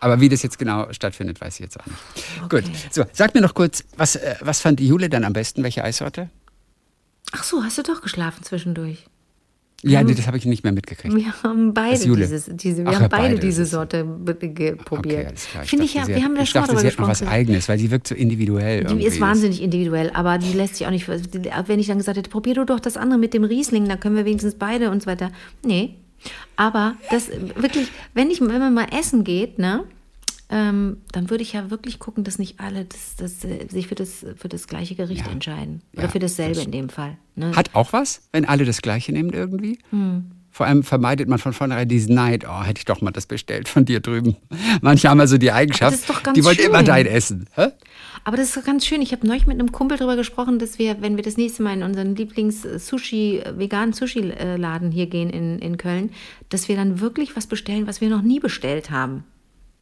[0.00, 2.48] Aber wie das jetzt genau stattfindet, weiß ich jetzt auch nicht.
[2.48, 5.62] Gut, so, sag mir noch kurz, was, äh, was fand die Jule dann am besten?
[5.62, 6.28] Welche Eissorte?
[7.32, 9.06] Ach so, hast du doch geschlafen zwischendurch.
[9.84, 11.14] Ja, nee, das habe ich nicht mehr mitgekriegt.
[11.14, 14.04] Wir haben beide dieses, diese, wir Ach, haben beide, beide, diese Sorte
[14.84, 15.32] probiert.
[15.32, 15.66] Okay.
[15.66, 17.22] Finde ich ja, sie wir haben da schon mal dachte, sie hat noch was.
[17.22, 18.80] Eigenes, weil die wirkt so individuell.
[18.80, 19.06] Die irgendwie.
[19.06, 21.08] ist wahnsinnig individuell, aber die lässt sich auch nicht.
[21.08, 24.14] Wenn ich dann gesagt hätte, probier du doch das andere mit dem Riesling, dann können
[24.14, 25.32] wir wenigstens beide und so weiter.
[25.64, 25.96] Nee.
[26.54, 29.84] Aber das wirklich, wenn ich, wenn man mal essen geht, ne,
[30.52, 33.94] ähm, dann würde ich ja wirklich gucken, dass nicht alle das, das, äh, sich für
[33.94, 35.32] das, für das gleiche Gericht Ja.
[35.32, 35.80] entscheiden.
[35.94, 37.16] Oder Ja, für dasselbe das- in dem Fall.
[37.34, 37.56] Ne?
[37.56, 39.78] Hat auch was, wenn alle das Gleiche nehmen irgendwie?
[39.90, 40.30] Hm.
[40.54, 42.44] Vor allem vermeidet man von vornherein diesen Neid.
[42.46, 44.36] Oh, hätte ich doch mal das bestellt von dir drüben.
[44.82, 45.98] Manche haben also die Eigenschaft,
[46.36, 46.66] die wollen schön.
[46.66, 47.46] immer dein Essen.
[47.54, 47.68] Hä?
[48.24, 49.00] Aber das ist doch ganz schön.
[49.00, 51.72] Ich habe neulich mit einem Kumpel darüber gesprochen, dass wir, wenn wir das nächste Mal
[51.78, 56.10] in unseren Lieblings-Sushi, äh, veganen Sushi-Laden hier gehen in, in Köln,
[56.50, 59.24] dass wir dann wirklich was bestellen, was wir noch nie bestellt haben.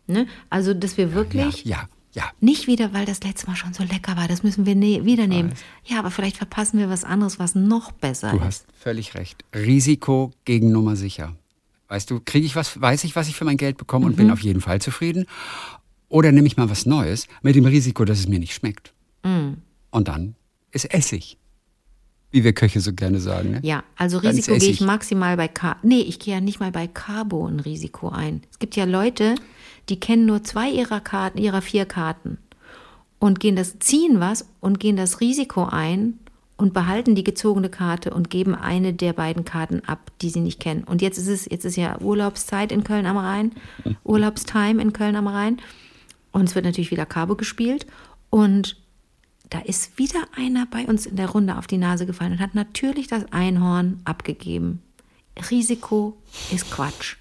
[0.07, 0.27] Ne?
[0.49, 1.77] Also, dass wir wirklich Ja,
[2.15, 2.31] ja, ja.
[2.41, 5.27] nicht wieder, weil das letzte Mal schon so lecker war, das müssen wir ne wieder
[5.27, 5.53] nehmen.
[5.85, 8.43] Ja, aber vielleicht verpassen wir was anderes, was noch besser Du ist.
[8.43, 9.45] hast völlig recht.
[9.55, 11.37] Risiko gegen Nummer sicher.
[11.89, 14.17] Weißt du, kriege ich was, weiß ich, was ich für mein Geld bekomme und Mhm.
[14.17, 15.27] bin auf jeden Fall zufrieden?
[16.09, 18.93] Oder nehme ich mal was Neues mit dem Risiko, dass es mir nicht schmeckt?
[19.25, 19.59] Mhm.
[19.91, 20.35] Und dann
[20.73, 21.37] ist Essig.
[22.33, 23.51] Wie wir Köche so gerne sagen.
[23.51, 23.61] Ne?
[23.65, 26.71] Ja, also Dann Risiko gehe ich maximal bei Car Nee, ich gehe ja nicht mal
[26.71, 28.43] bei Carbo ein Risiko ein.
[28.53, 29.35] Es gibt ja Leute,
[29.89, 32.39] die kennen nur zwei ihrer Karten, ihrer vier Karten
[33.19, 36.19] und gehen das, ziehen was und gehen das Risiko ein
[36.57, 40.61] und behalten die gezogene Karte und geben eine der beiden Karten ab, die sie nicht
[40.61, 40.85] kennen.
[40.85, 43.53] Und jetzt ist es, jetzt ist ja Urlaubszeit in Köln am Rhein,
[44.05, 45.59] Urlaubstime in Köln am Rhein.
[46.33, 47.87] Und es wird natürlich wieder Carbo gespielt.
[48.29, 48.77] Und
[49.49, 52.55] da ist wieder einer bei uns in der Runde auf die Nase gefallen und hat
[52.55, 54.83] natürlich das Einhorn abgegeben.
[55.51, 56.17] Risiko
[56.53, 57.17] ist Quatsch,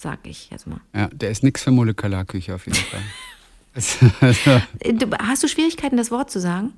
[0.00, 0.80] sag ich jetzt mal.
[0.94, 3.00] Ja, der ist nichts für Molekularküche auf jeden Fall.
[3.74, 4.06] Also,
[4.80, 6.72] Äh, Du, hast du Schwierigkeiten, das Wort zu sagen?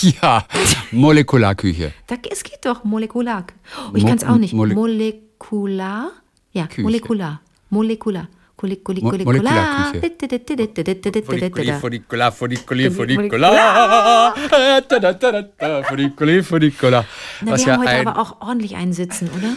[0.00, 0.46] ja,
[0.92, 1.92] Molekularküche.
[2.06, 3.44] Da, es geht doch molekular.
[3.76, 4.54] Oh, ich Mo- kann es auch nicht.
[4.54, 6.10] Mole- molekular?
[6.52, 6.82] Ja, Küche.
[6.82, 7.40] molekular.
[7.70, 8.28] Molekular.
[17.40, 19.56] Was wir ja ein aber auch ordentlich einsitzen, oder?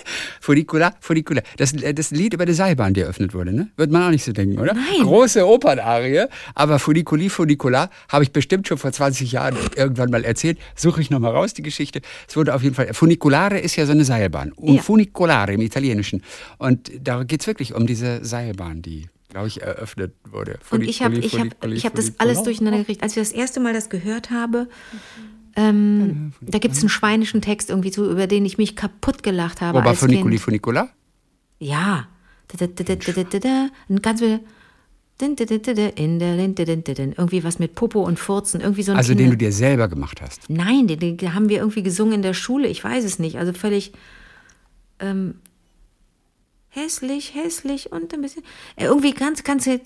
[0.40, 1.42] Funicola, Funicola.
[1.56, 3.68] Das, das Lied über die Seilbahn, die eröffnet wurde, ne?
[3.76, 4.74] Wird man auch nicht so denken, oder?
[4.74, 5.02] Nein.
[5.02, 10.58] Große Opernarie, aber Funiculi, Funicola habe ich bestimmt schon vor 20 Jahren irgendwann mal erzählt.
[10.74, 12.00] Suche ich nochmal raus, die Geschichte.
[12.28, 14.52] Es wurde auf jeden Fall, Funiculare ist ja so eine Seilbahn.
[14.52, 14.82] Und Ja.
[14.82, 16.22] Funicolare im Italienischen.
[16.58, 20.58] Und da geht es wirklich um diese Seilbahn, die, glaube ich, eröffnet wurde.
[20.70, 23.02] Und ich habe ich hab, ich hab das alles durcheinander gekriegt.
[23.02, 24.68] Als ich das erste Mal das gehört habe,
[25.56, 29.62] ähm, da gibt es einen schweinischen Text irgendwie zu, über den ich mich kaputt gelacht
[29.62, 30.42] habe Wobei als Funiculi, Kind.
[30.42, 30.90] Funicola?
[31.58, 32.08] Ja.
[33.88, 34.44] Und ganz viel.
[37.16, 38.60] Irgendwie was mit Popo und Furzen.
[38.60, 40.42] Irgendwie so ein Also den du dir selber gemacht hast.
[40.48, 42.68] Nein, den, den haben wir irgendwie gesungen in der Schule.
[42.68, 43.38] Ich weiß es nicht.
[43.38, 43.92] Also völlig
[45.00, 45.36] ähm,
[46.68, 48.42] hässlich, hässlich und ein bisschen.
[48.76, 49.66] Äh, irgendwie ganz, ganz.
[49.66, 49.80] In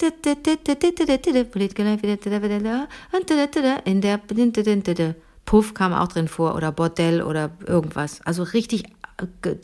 [4.01, 5.15] der.
[5.51, 8.21] Puff kam auch drin vor oder Bordell oder irgendwas.
[8.25, 8.85] Also richtig
[9.43, 9.57] äh,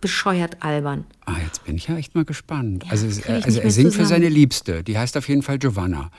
[0.00, 1.04] bescheuert albern.
[1.26, 2.82] Ah, jetzt bin ich ja echt mal gespannt.
[2.86, 4.08] Ja, also also er singt für zusammen.
[4.08, 6.10] seine Liebste, die heißt auf jeden Fall Giovanna.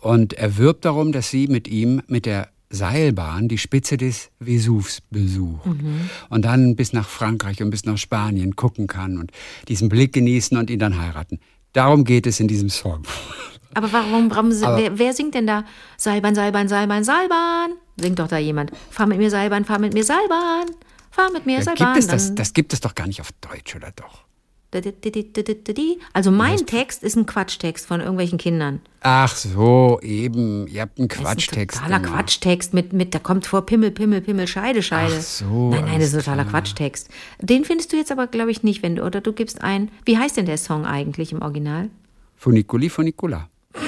[0.00, 5.02] Und er wirbt darum, dass sie mit ihm mit der Seilbahn die Spitze des Vesuvs
[5.08, 5.66] besucht.
[5.66, 6.10] Mhm.
[6.28, 9.30] Und dann bis nach Frankreich und bis nach Spanien gucken kann und
[9.68, 11.38] diesen Blick genießen und ihn dann heiraten.
[11.74, 13.02] Darum geht es in diesem Song.
[13.74, 15.64] Aber warum, warum Aber- wer, wer singt denn da
[15.98, 17.72] Seilbahn, Seilbahn, Seilbahn, Seilbahn?
[18.00, 18.70] Singt doch da jemand.
[18.90, 20.66] Fahr mit mir Seilbahn, fahr mit mir Seilbahn.
[21.10, 21.94] Fahr mit mir Ja, Seilbahn.
[21.94, 24.23] gibt es das, das gibt es doch gar nicht auf Deutsch, oder doch?
[26.12, 28.80] Also mein Text ist ein Quatschtext von irgendwelchen Kindern.
[29.00, 30.66] Ach so, eben.
[30.68, 31.78] Ihr habt einen Das ist Quatschtext.
[31.78, 32.18] ein totaler gemacht.
[32.20, 35.14] Quatschtext mit, mit, da kommt vor Pimmel, Pimmel, Pimmel, Scheide, Scheide.
[35.18, 37.08] Ach so, Nein, nein, das ist ein totaler Quatschtext.
[37.40, 40.16] Den findest du jetzt aber, glaube ich, nicht, wenn du, oder du gibst ein, wie
[40.18, 41.90] heißt denn der Song eigentlich im Original?
[42.36, 43.48] Funiculi, funicula.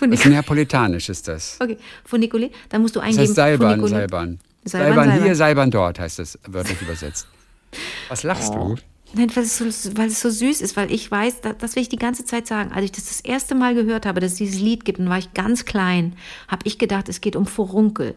[0.00, 1.56] Das ist Neapolitanisch ist das.
[1.58, 3.22] Okay, Funiculi, da musst du Das eingeben.
[3.26, 3.88] heißt Seilbahn.
[3.88, 4.38] Seilbahn.
[4.64, 5.70] Seilbahn, Seilbahn hier, Seilbahn.
[5.72, 7.26] Dort, heißt das wörtlich übersetzt.
[8.08, 8.76] Was lachst du?
[9.14, 9.64] Nein, weil es, so,
[9.96, 12.46] weil es so süß ist, weil ich weiß, da, das will ich die ganze Zeit
[12.46, 12.72] sagen.
[12.72, 15.18] Als ich das das erste Mal gehört habe, dass es dieses Lied gibt, und war
[15.18, 16.14] ich ganz klein,
[16.46, 18.14] habe ich gedacht, es geht um Furunkel.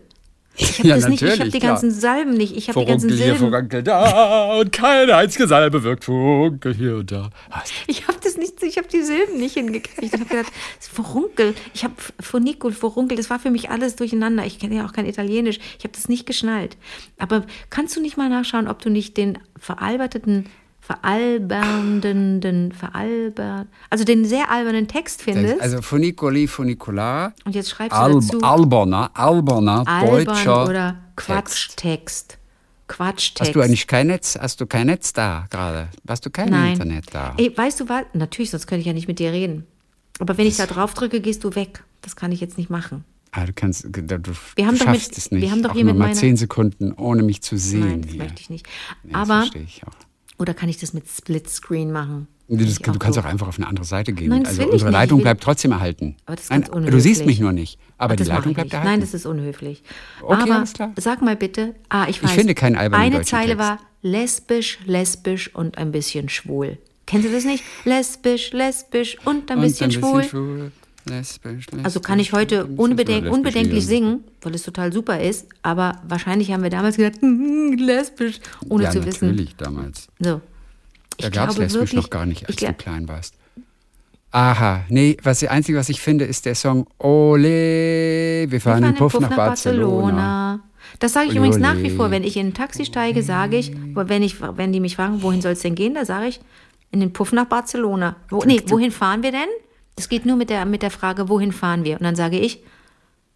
[0.57, 1.73] Ich habe Ja, das nicht, ich habe die klar.
[1.73, 3.51] ganzen Salben nicht, ich habe die ganzen Furunkel hier, Silben.
[3.51, 7.29] Furunkel da und keine einzige Salbe wirkt Furunkel hier und da.
[7.49, 10.03] Hast Ich habe das nicht, ich habe die Silben nicht hingekriegt.
[10.03, 14.45] Ich habe gedacht, Furunkel, ich habe Funicul, Furunkel, das war für mich alles durcheinander.
[14.45, 15.57] Ich kenne ja auch kein Italienisch.
[15.77, 16.75] Ich habe das nicht geschnallt.
[17.17, 20.47] Aber kannst du nicht mal nachschauen, ob du nicht den veralberteten,
[20.93, 25.61] veralbernden, veralbert, also den sehr albernen Text findest?
[25.61, 31.25] Also Funiculi, Funicular, Und jetzt schreibst du Al dazu Alberner, Alberner, albern deutscher oder Text.
[31.27, 32.37] Quatschtext.
[32.87, 33.41] Quatschtext.
[33.41, 34.37] Hast du eigentlich kein Netz?
[34.39, 35.87] Hast du kein Netz da gerade?
[36.07, 36.73] Hast du kein Nein.
[36.73, 37.33] Internet da?
[37.37, 38.03] Ey, weißt du was?
[38.13, 39.65] Natürlich, sonst könnte ich ja nicht mit dir reden.
[40.19, 41.83] Aber wenn ich da drauf drücke, gehst du weg.
[42.01, 43.05] Das kann ich jetzt nicht machen.
[43.31, 45.41] Ah, du kannst, du, du Wir haben doch schaffst mit- es nicht.
[45.41, 48.01] wir haben doch auch hier mit mal meiner- zehn Sekunden, ohne mich zu sehen Nein,
[48.01, 48.23] das hier.
[48.23, 48.65] möchte ich nicht.
[49.03, 49.93] Nee, das Aber, verstehe ich auch.
[50.41, 52.27] Oder kann ich das mit Splitscreen machen?
[52.47, 53.23] Das, ich du kannst doof.
[53.25, 54.27] auch einfach auf eine andere Seite gehen.
[54.29, 54.91] Nein, das also ich unsere.
[54.91, 56.17] Leitung Ich will- bleibt trotzdem erhalten.
[56.25, 57.03] Aber das ist Nein, ganz du unhöflich.
[57.03, 57.79] siehst mich nur nicht.
[57.97, 58.91] Aber Ach, die Leitung ich bleibt erhalten.
[58.91, 59.83] Nein, das ist unhöflich.
[60.21, 60.91] Okay, Aber alles klar.
[60.97, 62.31] sag mal bitte, ah, ich weiß.
[62.31, 63.59] finde keinen albernen Eine Zeile Text.
[63.59, 66.77] war lesbisch, lesbisch und ein bisschen schwul.
[67.05, 67.63] Kennst du das nicht?
[67.85, 70.23] Lesbisch, lesbisch und ein Und bisschen ein schwul.
[70.23, 70.71] schwul.
[71.83, 75.47] Also kann ich heute lesbisch, unbedenklich singen, weil es total super ist.
[75.63, 79.29] Aber wahrscheinlich haben wir damals gedacht, lesbisch, ohne ja, zu wissen.
[79.29, 80.07] natürlich damals.
[80.19, 80.41] So.
[81.17, 83.35] Da Ich gab es lesbisch wirklich- noch gar nicht, als du klein warst.
[84.33, 88.95] Aha, nee, was das Einzige, was ich finde, ist der Song Ole, wir fahren den
[88.95, 90.61] Puff, nach Barcelona.
[90.99, 92.11] Das sage ich Ole, übrigens nach wie vor.
[92.11, 95.41] Wenn ich in ein Taxi steige, sage ich, wenn, ich, wenn die mich fragen, wohin
[95.41, 96.39] soll es denn gehen, da sage ich,
[96.91, 98.15] in den Puff nach Barcelona.
[98.29, 99.47] Wo, nee, wohin fahren wir denn?
[99.95, 101.97] Das geht nur mit der, mit der Frage, wohin fahren wir?
[101.97, 102.63] Und dann sage ich,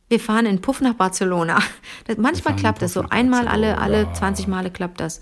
[0.09, 1.59] wir fahren in Puff nach Barcelona.
[2.07, 3.01] Das, manchmal klappt das so.
[3.09, 4.13] Einmal alle, alle Barcelona.
[4.13, 5.21] 20 Male klappt das.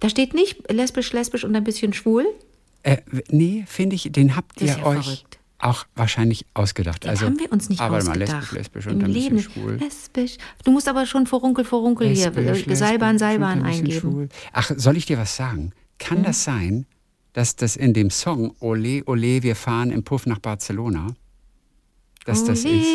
[0.00, 2.26] Da steht nicht lesbisch, lesbisch und ein bisschen schwul.
[2.82, 5.38] Äh, nee, finde ich, den habt ihr ja euch verrückt.
[5.58, 7.04] auch wahrscheinlich ausgedacht.
[7.04, 8.52] Den also, haben wir uns nicht ah, warte mal, ausgedacht.
[8.52, 9.50] lesbisch, lesbisch Im und ein bisschen Leben.
[9.50, 9.74] schwul.
[9.76, 10.36] Lesbisch.
[10.64, 14.00] Du musst aber schon Vorunkel, Vorunkel hier, Lesbisch, äh, Seilbahn, lesbisch Seilbahn ein bisschen eingeben.
[14.00, 14.28] schwul.
[14.52, 15.72] Ach, soll ich dir was sagen?
[15.98, 16.86] Kann das sein,
[17.34, 21.08] dass das in dem Song Ole, Ole, wir fahren im Puff nach Barcelona,
[22.24, 22.86] dass das Ole, ist?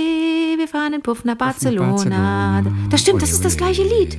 [0.57, 2.63] wir fahren in Puff nach nach Barcelona.
[2.89, 3.83] Das stimmt, das Ole, ist das gleiche.
[3.83, 4.17] Lied.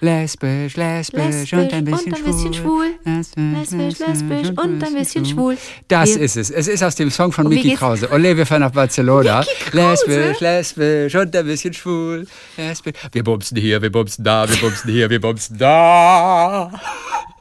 [0.00, 2.86] Lesbisch, lesbisch, Lesbisch und ein bisschen, und ein bisschen schwul.
[3.04, 5.58] Lesbisch, lesbisch und ein bisschen schwul.
[5.88, 6.50] Das ist es.
[6.50, 7.74] Es ist aus dem Song von Mickey?
[7.74, 8.08] Krause.
[8.12, 9.44] Ole, wir fahren nach Barcelona.
[9.72, 12.28] Lesbisch, lesbisch und ein bisschen schwul.
[12.56, 12.94] Lesbisch.
[13.10, 16.70] Wir bumsen hier, wir bumsen da, wir bumsen hier, wir bumsen da.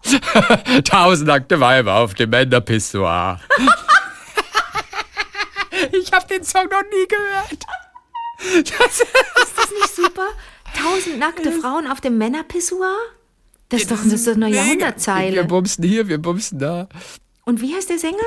[0.83, 3.39] Tausend nackte Weiber auf dem Männerpissoir.
[5.91, 7.65] ich habe den Song noch nie gehört.
[8.39, 10.27] Das Ist das nicht super?
[10.77, 12.95] Tausend nackte Frauen auf dem Männerpissoir?
[13.69, 14.57] Das ist doch, das ist doch eine mega.
[14.57, 15.43] Wir Jahrhundertzeile.
[15.45, 16.87] bumsen hier, wir bumsen da.
[17.45, 18.17] Und wie heißt der Sänger?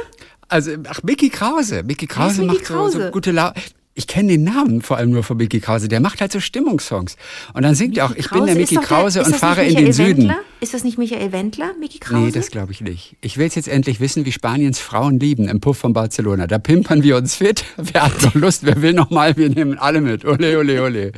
[0.49, 1.83] Also, ach, Mickey Krause.
[1.83, 3.11] Mickey Krause Mickey macht so, so Krause?
[3.13, 3.55] gute Laune.
[3.95, 5.89] Ich kenne den Namen vor allem nur von Mickey Krause.
[5.89, 7.17] Der macht halt so Stimmungssongs.
[7.55, 9.75] Und dann singt er auch, ich bin der Mickey Krause ist und das fahre in
[9.75, 10.23] den Michael Süden.
[10.29, 10.39] Wendler?
[10.61, 12.25] Ist das nicht Michael Wendler, Mickey Krause?
[12.27, 13.17] Nee, das glaube ich nicht.
[13.21, 16.47] Ich will jetzt endlich wissen, wie Spaniens Frauen lieben im Puff von Barcelona.
[16.47, 17.65] Da pimpern wir uns fit.
[17.77, 18.65] Wer hat noch Lust?
[18.65, 19.37] Wer will noch mal?
[19.37, 20.25] Wir nehmen alle mit.
[20.25, 21.13] Ole, ole, ole.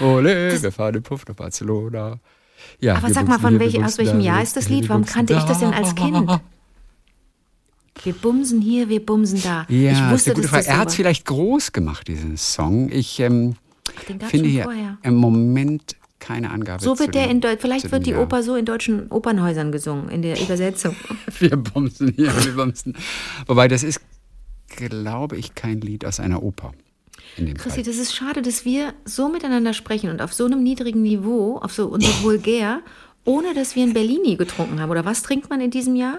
[0.00, 2.20] Ole, wir fahren im Puff nach Barcelona.
[2.80, 4.88] Ja, Aber sag mal, von welch- aus welchem Jahr ist das Lied?
[4.88, 5.94] Warum kannte ich das denn als.
[5.96, 6.16] Kind?
[8.04, 9.66] Wir bumsen hier, wir bumsen da.
[9.68, 10.66] Ja, ich ist wusste, eine gute Frage.
[10.66, 12.90] Er hat es vielleicht groß gemacht, diesen Song.
[12.90, 13.54] Ich ähm,
[13.96, 14.98] Ach, finde hier vorher.
[15.02, 16.82] im Moment keine Angabe.
[16.82, 18.14] So wird der in Deutsch, vielleicht wird die.
[18.14, 20.94] Oper so in deutschen Opernhäusern gesungen, in der Übersetzung.
[21.38, 22.94] Wir bumsen hier, wir bumsen.
[23.46, 24.00] Wobei, das ist,
[24.68, 26.72] glaube ich, kein Lied aus einer Oper.
[27.36, 27.82] Christi, Fall.
[27.82, 31.72] das ist schade, dass wir so miteinander sprechen und auf so einem niedrigen Niveau, auf
[31.72, 32.82] so und so vulgär
[33.24, 34.90] ohne dass wir ein Bellini getrunken haben.
[34.90, 36.18] Oder was trinkt man in diesem Jahr?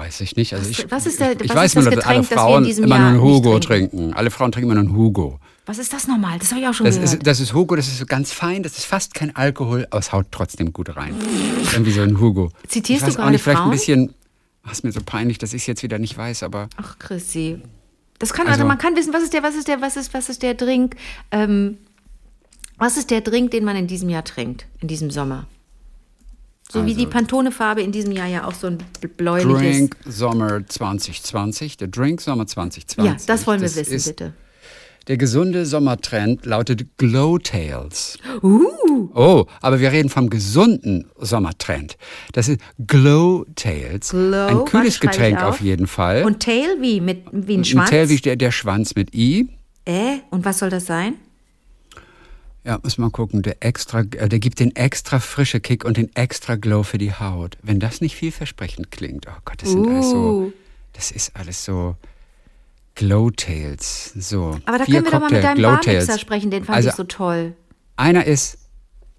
[0.00, 0.54] Weiß ich nicht.
[0.54, 2.20] Also Was- ich, was ist der- ich, ich was weiß ist das nur, dass alle
[2.20, 3.96] Getränk, das wir in Frauen diesem immer Jahr nur einen Hugo trinken?
[3.98, 4.14] trinken.
[4.14, 5.38] Alle Frauen trinken immer nur einen Hugo.
[5.66, 6.38] Was ist das nochmal?
[6.38, 7.12] Das habe ich auch schon Das gehört.
[7.14, 9.98] ist, das ist Hugo, das ist so ganz fein, das ist fast kein Alkohol, aber
[10.00, 11.14] es haut trotzdem gut rein.
[11.72, 12.50] Irgendwie so ein Hugo.
[12.66, 13.68] Zitierst ich weiß du auch gerade nicht, vielleicht Frauen?
[13.68, 14.14] ein bisschen,
[14.64, 17.60] was ist mir so peinlich, dass ich es jetzt wieder nicht weiß, aber Ach, Chrissy.
[18.18, 20.12] Das kann, also, Also- man kann wissen, was ist der, was ist der, was ist,
[20.14, 20.96] was ist der Drink,
[21.30, 21.76] ähm,
[22.78, 25.46] was ist der Drink, den man in diesem Jahr trinkt, in diesem Sommer?
[26.72, 28.78] So wie Also- die Pantone-Farbe in diesem Jahr ja auch so ein
[29.16, 29.58] bläuliches.
[29.60, 33.04] Drink Sommer 2020, der Drink Sommer 2020.
[33.04, 34.32] Ja, das wollen wir das wissen, bitte.
[35.08, 38.18] Der gesunde Sommertrend lautet Glowtails.
[38.42, 38.66] Uh,
[39.14, 41.96] Oh, aber wir reden vom gesunden Sommertrend.
[42.32, 44.10] Das ist Glowtails.
[44.10, 45.60] Glow, ein kühles Getränk auf.
[45.60, 46.24] jeden Fall.
[46.24, 47.90] und Tail wie mit wie ein ein Schwanz.
[47.90, 49.48] Tail wie der, der Schwanz mit I.
[49.86, 51.14] äh, und was soll das sein?
[52.64, 53.42] Ja, muss mal gucken.
[53.42, 57.12] Der extra, äh, der gibt den extra frische Kick und den extra Glow für die
[57.14, 57.56] Haut.
[57.62, 60.52] Wenn das nicht vielversprechend klingt, oh Gott, das sind alles so, Uh.
[60.92, 61.96] das ist alles so
[62.96, 64.12] Glowtails.
[64.14, 64.58] So.
[64.66, 65.80] Aber da Vier können wir doch mal mit Cocktail deinem.
[65.80, 67.54] Barmixer sprechen, den fand Also ich so toll.
[67.96, 68.58] einer ist,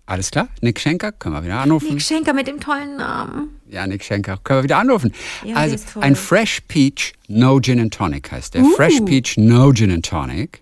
[0.05, 1.89] alles klar, Nick Schenker, können wir wieder anrufen.
[1.89, 3.59] Nick Schenker mit dem tollen Namen.
[3.67, 5.13] Ja, Nick Schenker, können wir wieder anrufen.
[5.45, 5.77] Ja, also.
[5.95, 6.01] Uh.
[6.01, 8.65] ein Fresh Peach No Gin and Tonic heißt der.
[8.75, 10.61] Fresh Peach No Gin and Tonic.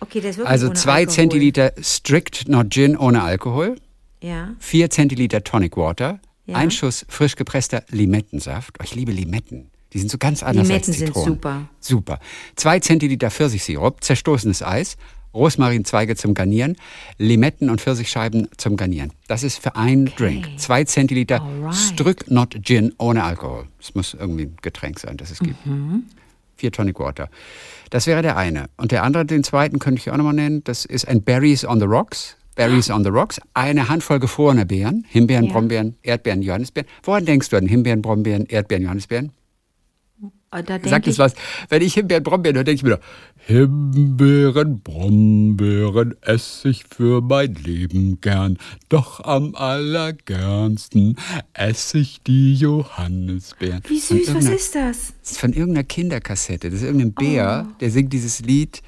[0.00, 1.14] Okay, der ist wirklich Also ohne zwei Alkohol.
[1.14, 3.76] Zentiliter Strict Not Gin ohne Alkohol.
[4.22, 4.50] Ja.
[4.58, 6.56] 4 Zentiliter Tonic Water, Ja.
[6.56, 8.76] ein Schuss frisch gepresster Limettensaft.
[8.80, 9.70] Oh, ich liebe Limetten.
[9.92, 11.34] Die sind so ganz anders Limetten als sind Zitronen.
[11.34, 11.68] super.
[11.80, 12.20] Super.
[12.56, 14.96] 2 Zentiliter Pfirsichsirup, zerstoßenes Eis,
[15.32, 16.76] Rosmarinzweige zum Garnieren,
[17.18, 19.12] Limetten und Pfirsichscheiben zum Garnieren.
[19.28, 20.48] Das ist für einen Drink.
[20.58, 21.74] 2 Zentiliter Alright.
[21.74, 23.66] Strict Not Gin ohne Alkohol.
[23.80, 25.56] Es muss irgendwie ein Getränk sein, das es gibt.
[26.56, 27.28] Vier Tonic Water.
[27.90, 28.66] Das wäre der eine.
[28.76, 30.64] Und der andere, den zweiten könnte ich auch nochmal nennen.
[30.64, 32.36] Das ist ein Berries on the Rocks.
[32.54, 33.38] Berries on the Rocks.
[33.52, 35.04] Eine Handvoll gefrorener Beeren.
[35.08, 35.52] Himbeeren, Ja.
[35.52, 36.88] Brombeeren, Erdbeeren, Johannisbeeren.
[37.02, 39.32] Woran denkst du an Himbeeren, Brombeeren, Erdbeeren, Johannisbeeren?
[40.50, 41.34] Da es ich, was?
[41.68, 42.98] Wenn ich Himbeeren, Brombeeren höre, denke ich mir,
[43.48, 48.58] Himbeeren, Brombeeren esse ich für mein Leben gern.
[48.88, 51.16] Doch am allergernsten
[51.54, 53.82] esse ich die Johannisbeeren.
[53.86, 55.12] Wie süß, was ist das?
[55.20, 56.70] das ist von irgendeiner Kinderkassette.
[56.70, 58.82] Das ist irgendein Bär, der singt dieses Lied.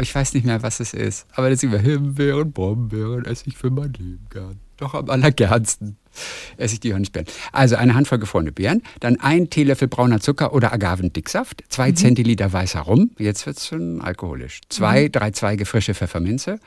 [0.00, 1.26] Ich weiß nicht mehr, was es ist.
[1.32, 4.60] Aber das singt immer Himbeeren, Brombeeren esse ich für mein Leben gern.
[4.78, 5.96] Doch am allergernsten
[6.56, 7.28] esse ich die Johannisbeeren.
[7.52, 12.80] Also eine Handvoll gefrorene Beeren, dann ein Teelöffel brauner Zucker oder Agavendicksaft, zwei Zentiliter weißer
[12.80, 16.58] Rum, jetzt wird es schon alkoholisch, zwei, drei Zweige frische Pfefferminze,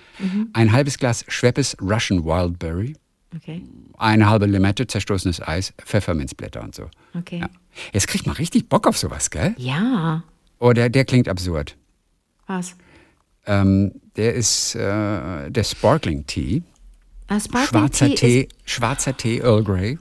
[0.54, 2.96] ein halbes Glas Schweppes Russian Wildberry,
[3.36, 3.64] Okay,
[3.98, 6.90] eine halbe Limette, zerstoßenes Eis, Pfefferminzblätter und so.
[7.18, 7.40] okay.
[7.40, 7.50] Ja.
[7.94, 9.54] Jetzt kriegt man richtig Bock auf sowas, gell?
[9.58, 10.24] Ja,
[10.60, 11.76] Oh, der, der klingt absurd.
[12.48, 12.76] was?
[13.48, 16.62] Ähm, der ist äh, der Sparkling Tea.
[17.34, 19.98] Ah, Schwarzer Tee, Ist, schwarzer Tee Earl Grey.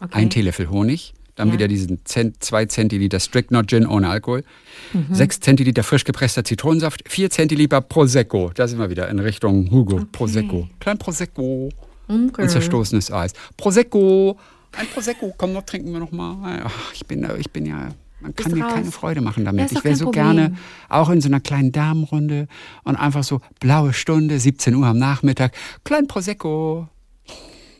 [0.00, 0.10] okay.
[0.12, 1.14] Ein Teelöffel Honig.
[1.36, 1.54] Dann Ja.
[1.54, 4.44] wieder diesen Zent, zwei Zentiliter Strict Not Gin ohne Alkohol.
[4.92, 5.06] Mhm.
[5.14, 7.02] Sechs Zentiliter frisch gepresster Zitronensaft.
[7.08, 8.50] Vier Zentiliter Prosecco.
[8.54, 10.04] Da sind wir wieder in Richtung Hugo.
[10.12, 10.68] Prosecco.
[10.80, 11.70] Klein Prosecco.
[12.08, 12.42] Okay.
[12.42, 13.32] Und zerstoßenes Eis.
[13.56, 14.36] Prosecco.
[14.72, 15.32] Ein Prosecco.
[15.38, 16.62] Komm, noch trinken wir noch mal.
[16.64, 17.88] Ach, ich bin, ich bin ja.
[18.22, 18.72] Man kann mir raus.
[18.74, 19.70] keine Freude machen Ja, damit.
[19.72, 20.24] doch ich wäre so Problem.
[20.36, 20.56] gerne
[20.88, 22.46] auch in so einer kleinen Damenrunde
[22.84, 25.52] und einfach so blaue Stunde, 17 Uhr am Nachmittag.
[25.84, 26.88] Klein Prosecco.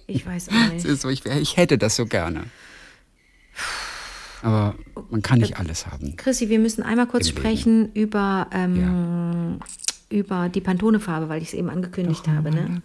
[0.07, 0.87] Ich weiß auch nicht.
[1.01, 2.45] so, ich, wär- ich hätte das so gerne.
[4.43, 4.75] Aber
[5.11, 6.17] man kann nicht alles haben.
[6.17, 7.39] Chrissy, wir müssen einmal kurz Im Leben.
[7.47, 9.61] sprechen über, ähm,
[10.11, 12.51] über die Pantone-Farbe, weil ich es eben angekündigt habe.
[12.51, 12.83] Ne?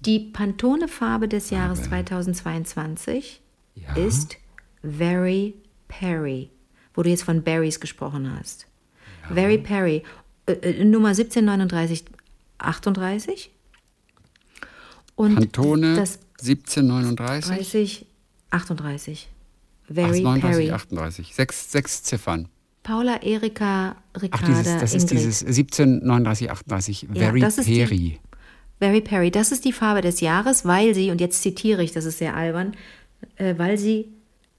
[0.00, 3.40] Die Pantone-Farbe des Jahres 2022
[3.74, 3.94] Ja.
[3.96, 4.36] ist
[4.82, 5.54] Very
[5.88, 6.50] Perry,
[6.94, 8.66] wo du jetzt von Berries gesprochen hast.
[9.32, 10.02] Very Perry,
[10.46, 13.50] äh, äh, Nummer 173938.
[15.16, 18.06] Und Pantone das 1739, 30,
[18.50, 19.28] 38.
[19.30, 19.34] ach,
[19.94, 20.70] Very 39, Perry.
[20.72, 21.34] 38.
[21.34, 22.48] Sechs, sechs Ziffern.
[22.82, 25.18] Paula Erika Ach, Ricarda dieses, das ist Ingrid.
[25.20, 27.02] dieses 1739, 38.
[27.02, 28.18] Ja, Very ist die-.
[28.80, 32.04] Very Perry, das ist die Farbe des Jahres, weil sie, und jetzt zitiere ich, das
[32.04, 32.74] ist sehr albern,
[33.36, 34.08] äh, weil sie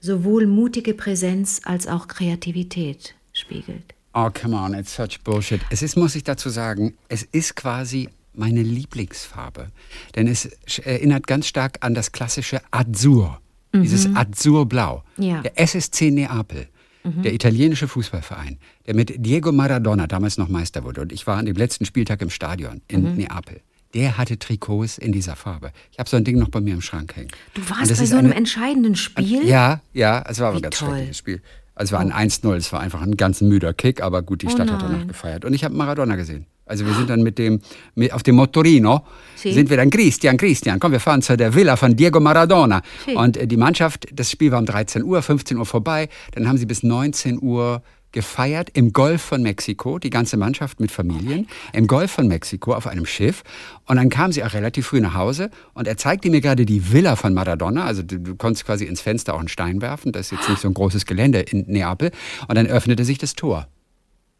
[0.00, 3.94] sowohl mutige Präsenz als auch Kreativität spiegelt.
[4.14, 5.60] Oh, come on, it's such bullshit.
[5.70, 9.70] Es ist, muss ich dazu sagen, es ist quasi meine Lieblingsfarbe.
[10.14, 10.46] Denn es
[10.84, 13.40] erinnert ganz stark an das klassische Azur.
[13.74, 15.02] Dieses Azurblau.
[15.18, 15.22] Mhm.
[15.24, 15.36] Ja.
[15.38, 15.42] Mhm.
[15.42, 16.68] Der SSC Neapel.
[17.04, 21.02] Der italienische Fußballverein, der mit Diego Maradona damals noch Meister wurde.
[21.02, 23.14] Und ich war an dem letzten Spieltag im Stadion in Mhm.
[23.18, 23.60] Neapel.
[23.94, 25.70] Der hatte Trikots in dieser Farbe.
[25.92, 27.28] Ich habe so ein Ding noch bei mir im Schrank hängen.
[27.54, 29.46] Du warst bei so einem eine- entscheidenden Spiel?
[29.46, 30.88] ja, ja, es war Wie ein ganz toll.
[30.88, 30.92] Oh.
[30.92, 31.42] schreckliches Spiel.
[31.74, 34.48] Also es war ein 1-0, es war einfach ein ganz müder Kick, aber gut, die
[34.48, 35.08] Stadt hat danach nein.
[35.08, 35.44] gefeiert.
[35.44, 36.46] Und ich habe Maradona gesehen.
[36.68, 37.60] Also wir sind dann mit dem,
[37.94, 39.04] mit, auf dem Motorino,
[39.36, 39.52] Sì.
[39.52, 42.82] sind wir dann Christian, Christian, komm, wir fahren zu der Villa von Diego Maradona.
[43.04, 43.14] Sì.
[43.14, 46.08] Und äh, die Mannschaft, das Spiel war um 13 Uhr, 15 Uhr vorbei.
[46.32, 47.82] Dann haben sie bis 19 Uhr
[48.16, 52.86] gefeiert im Golf von Mexiko, die ganze Mannschaft mit Familien, im Golf von Mexiko auf
[52.86, 53.42] einem Schiff.
[53.84, 56.90] Und dann kam sie auch relativ früh nach Hause und er zeigte mir gerade die
[56.90, 57.84] Villa von Maradona.
[57.84, 60.12] Also du, du konntest quasi ins Fenster auch einen Stein werfen.
[60.12, 62.10] Das ist jetzt nicht so ein großes Gelände in Neapel.
[62.48, 63.68] Und dann öffnete sich das Tor.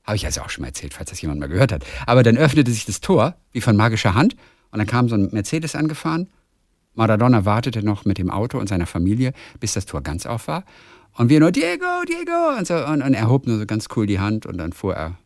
[0.04, 1.84] Habe ich also auch schon mal erzählt, falls das jemand mal gehört hat.
[2.06, 4.36] Aber dann öffnete sich das Tor, wie von magischer Hand,
[4.70, 6.28] und dann kam so ein Mercedes angefahren.
[6.94, 10.64] Maradona wartete noch mit dem Auto und seiner Familie, bis das Tor ganz auf war.
[11.16, 12.56] Und wir nur, Diego, Diego!
[12.58, 14.94] Und, so, und, und er hob nur so ganz cool die Hand und dann fuhr
[14.94, 15.16] er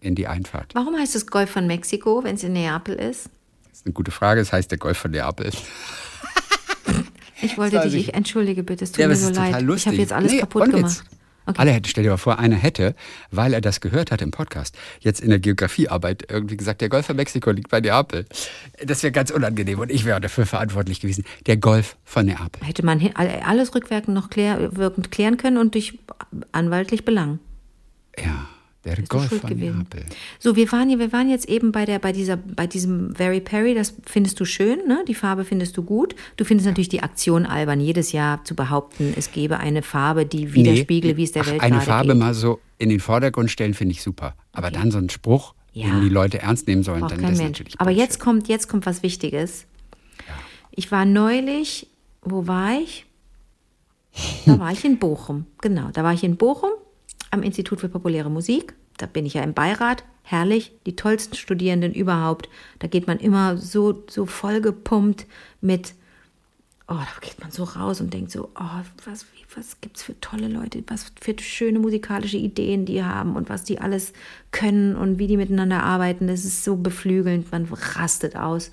[0.00, 0.74] in die Einfahrt.
[0.74, 3.30] Warum heißt es Golf von Mexiko, wenn es in Neapel ist?
[3.70, 5.50] Das ist eine gute Frage, das heißt der Golf von Neapel.
[7.40, 8.14] Ich wollte dich, ich.
[8.14, 9.62] entschuldige bitte, es tut Ja, mir es so total leid.
[9.62, 9.86] lustig.
[9.86, 11.02] Ich habe jetzt alles Nee, kaputt ohne Witz.
[11.46, 11.58] Okay.
[11.58, 12.94] Alle hätte, stell dir mal vor, einer hätte,
[13.30, 17.06] weil er das gehört hat im Podcast, jetzt in der Geografiearbeit irgendwie gesagt, der Golf
[17.06, 18.26] von Mexiko liegt bei Neapel.
[18.84, 21.24] Das wäre ganz unangenehm und ich wäre dafür verantwortlich gewesen.
[21.46, 22.62] Der Golf von Neapel.
[22.64, 25.98] Hätte man alles rückwirkend noch klär, wirkend klären können und dich
[26.52, 27.40] anwaltlich belangen.
[28.18, 28.46] Ja,
[28.84, 29.56] der Bist Golf von.
[29.56, 30.04] Neapel.
[30.38, 33.40] So, wir waren, hier, wir waren jetzt eben bei, der, bei, dieser, bei diesem Very
[33.40, 35.04] Perry, das findest du schön, ne?
[35.06, 36.14] die Farbe findest du gut.
[36.36, 40.54] Du findest natürlich die Aktion albern, jedes Jahr zu behaupten, es gebe eine Farbe, die
[40.54, 42.16] widerspiegle, wie es der ach, Welt Eine Farbe geht.
[42.18, 44.34] mal so in den Vordergrund stellen, finde ich super.
[44.52, 45.86] Aber dann so ein Spruch, Ja.
[45.86, 47.58] den die Leute ernst nehmen sollen, Braucht dann kein ist Mensch.
[47.60, 49.66] natürlich Aber jetzt kommt, jetzt kommt was Wichtiges.
[50.72, 51.86] Ich war neulich,
[52.22, 53.06] wo war ich?
[54.46, 55.88] Da war ich in Bochum, genau.
[55.92, 56.70] Da war ich in Bochum
[57.32, 58.74] am Institut für populäre Musik.
[58.98, 60.04] Da bin ich ja im Beirat.
[60.22, 62.48] Herrlich, die tollsten Studierenden überhaupt.
[62.78, 65.26] Da geht man immer so, so vollgepumpt
[65.60, 65.94] mit,
[66.86, 69.26] oh, da geht man so raus und denkt so, oh, was,
[69.56, 73.64] was gibt es für tolle Leute, was für schöne musikalische Ideen die haben und was
[73.64, 74.12] die alles
[74.52, 76.28] können und wie die miteinander arbeiten.
[76.28, 78.70] Das ist so beflügelnd, man rastet aus.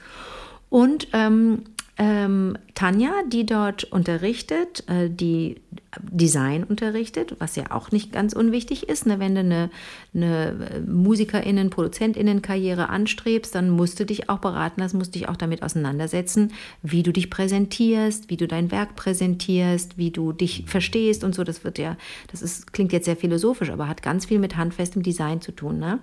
[0.70, 1.64] Und ähm,
[1.98, 5.62] ähm, Tanja, die dort unterrichtet, äh, die
[5.98, 9.08] Design unterrichtet, was ja auch nicht ganz unwichtig ist.
[9.08, 9.20] Ne?
[9.20, 9.70] Wenn du eine,
[10.14, 15.36] eine äh, MusikerInnen, ProduzentInnen-Karriere anstrebst, dann musst du dich auch beraten lassen, musst dich auch
[15.36, 21.24] damit auseinandersetzen, wie du dich präsentierst, wie du dein Werk präsentierst, wie du dich verstehst
[21.24, 21.44] und so.
[21.44, 21.98] Das wird ja,
[22.32, 25.80] das ist, klingt jetzt sehr philosophisch, aber hat ganz viel mit handfestem Design zu tun.
[25.80, 26.00] Ne?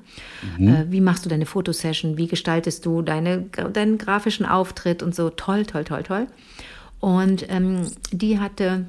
[0.59, 2.18] Äh, wie machst du deine Fotosession?
[2.18, 5.30] Wie gestaltest du deine, deinen grafischen Auftritt und so?
[5.30, 6.26] Toll, toll, toll, toll.
[6.99, 8.87] Und ähm, die hatte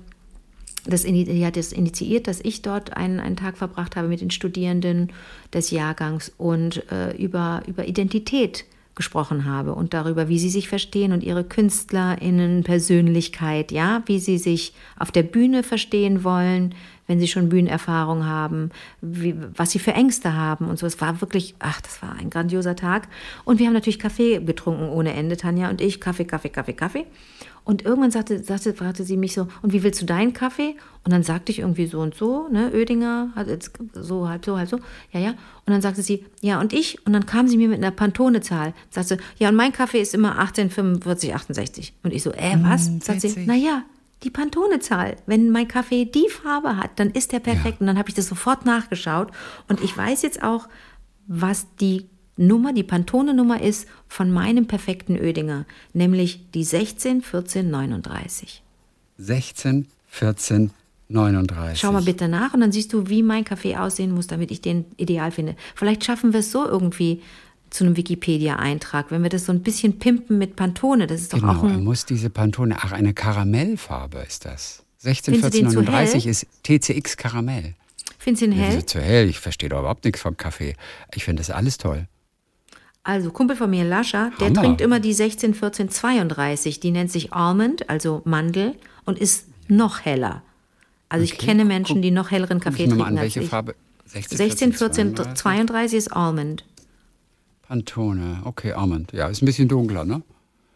[0.90, 4.32] das, die hat es initiiert, dass ich dort einen, einen Tag verbracht habe mit den
[4.32, 5.12] Studierenden
[5.54, 8.66] des Jahrgangs und äh, über, über Identität
[8.96, 14.40] gesprochen habe und darüber, wie sie sich verstehen und ihre KünstlerInnen Persönlichkeit, ja, wie sie
[14.40, 16.74] sich auf der Bühne verstehen wollen,
[17.08, 20.86] wenn sie schon Bühnenerfahrung haben, wie, was sie für Ängste haben und so.
[20.86, 23.08] Es war wirklich, ach, das war ein grandioser Tag.
[23.46, 26.00] Und wir haben natürlich Kaffee getrunken ohne Ende, Tanja und ich.
[26.02, 27.06] Kaffee, Kaffee, Kaffee, Kaffee.
[27.68, 30.78] Und irgendwann sagte, sagte, fragte sie mich so, und wie willst du deinen Kaffee?
[31.04, 33.34] Und dann sagte ich irgendwie so und so, ne, Oedinger,
[33.94, 34.80] so, halb so, halb so,
[35.12, 35.30] ja, ja.
[35.32, 37.06] Und dann sagte sie, ja, und ich?
[37.06, 38.74] Und dann kam sie mir mit einer Pantone-Zahl.
[38.90, 41.94] Sagte, ja, und mein Kaffee ist immer 1845, 68.
[42.04, 42.88] Und ich so, äh, was?
[42.88, 43.84] Hm, Sagt sie, naja,
[44.24, 45.18] die Pantone-Zahl.
[45.26, 47.82] Wenn mein Kaffee die Farbe hat, dann ist der perfekt.
[47.82, 49.32] Und dann habe ich das sofort nachgeschaut.
[49.68, 50.68] Und ich weiß jetzt auch,
[51.28, 52.06] was die
[52.38, 58.64] Nummer, die Pantone-Nummer ist von meinem perfekten Oedinger, nämlich die 16 14 39.
[59.18, 60.72] 16, 14,
[61.10, 61.80] 39.
[61.80, 64.62] Schau mal bitte nach und dann siehst du, wie mein Kaffee aussehen muss, damit ich
[64.62, 65.56] den ideal finde.
[65.76, 67.22] Vielleicht schaffen wir es so irgendwie
[67.70, 71.08] zu einem Wikipedia-Eintrag, wenn wir das so ein bisschen pimpen mit Pantone.
[71.08, 71.84] Das ist doch Genau, auch er ein.
[71.84, 74.84] muss diese Pantone, ach, eine Karamellfarbe ist das.
[75.00, 76.32] 16, Findest du 14, den zu 39 hell?
[76.32, 77.76] ist TCX Karamell.
[78.18, 78.86] Findest du ihn hell?
[78.86, 79.30] zu hell?
[79.30, 80.76] Ich verstehe doch überhaupt nichts vom Kaffee.
[81.14, 82.08] Ich finde das alles toll.
[83.04, 86.80] Also, Kumpel von mir, Lascha, der trinkt immer die 16 14 32.
[86.82, 90.42] Die nennt sich Almond, also Mandel, und ist noch heller.
[91.08, 93.24] Also, ich Okay, kenne guck- Menschen, die noch helleren Kaffee ich mir mal trinken an,
[93.24, 93.50] welche ich.
[93.50, 93.76] Farbe?
[94.08, 95.34] 16, 16 14 32?
[95.42, 96.66] 32 ist Almond.
[97.68, 99.12] Pantone, okay, Almond.
[99.12, 100.22] Ja, ist ein bisschen dunkler, ne?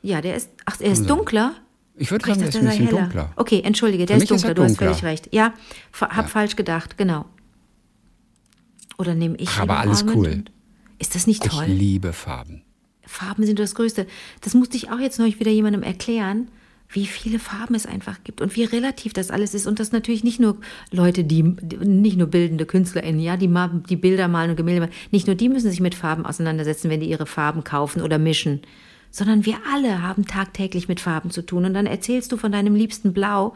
[0.01, 0.49] Ja, der ist.
[0.65, 1.53] Ach, er ist dunkler?
[1.95, 3.01] Ich würde Ach, ich sagen, der ist dachte, ein bisschen heller.
[3.01, 3.33] dunkler.
[3.35, 4.49] Okay, entschuldige, der Für ist ist dunkler.
[4.49, 5.29] er du hast völlig recht.
[5.33, 5.53] Ja,
[5.99, 7.25] hab falsch gedacht, genau.
[8.97, 9.49] Oder nehme ich.
[9.49, 10.43] Ach, aber alles Almond cool.
[10.99, 11.65] Ist das nicht Ich toll?
[11.65, 12.63] liebe Farben.
[13.05, 14.05] Farben sind das Größte.
[14.41, 16.49] Das musste ich auch jetzt neulich wieder jemandem erklären,
[16.91, 19.65] wie viele Farben es einfach gibt und wie relativ das alles ist.
[19.65, 20.57] Und das natürlich nicht nur
[20.91, 23.49] Leute, die, nicht nur bildende KünstlerInnen, ja, die,
[23.89, 26.99] die Bilder malen und Gemälde malen, nicht nur die müssen sich mit Farben auseinandersetzen, wenn
[26.99, 28.61] die ihre Farben kaufen oder mischen,
[29.09, 31.65] sondern wir alle haben tagtäglich mit Farben zu tun.
[31.65, 33.55] Und dann erzählst du von deinem liebsten Blau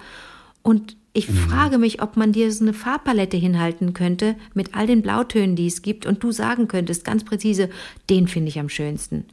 [0.61, 1.35] und Ich mhm.
[1.35, 5.67] frage mich, ob man dir so eine Farbpalette hinhalten könnte mit all den Blautönen, die
[5.67, 7.69] es gibt, und du sagen könntest ganz präzise,
[8.09, 9.25] den finde ich am schönsten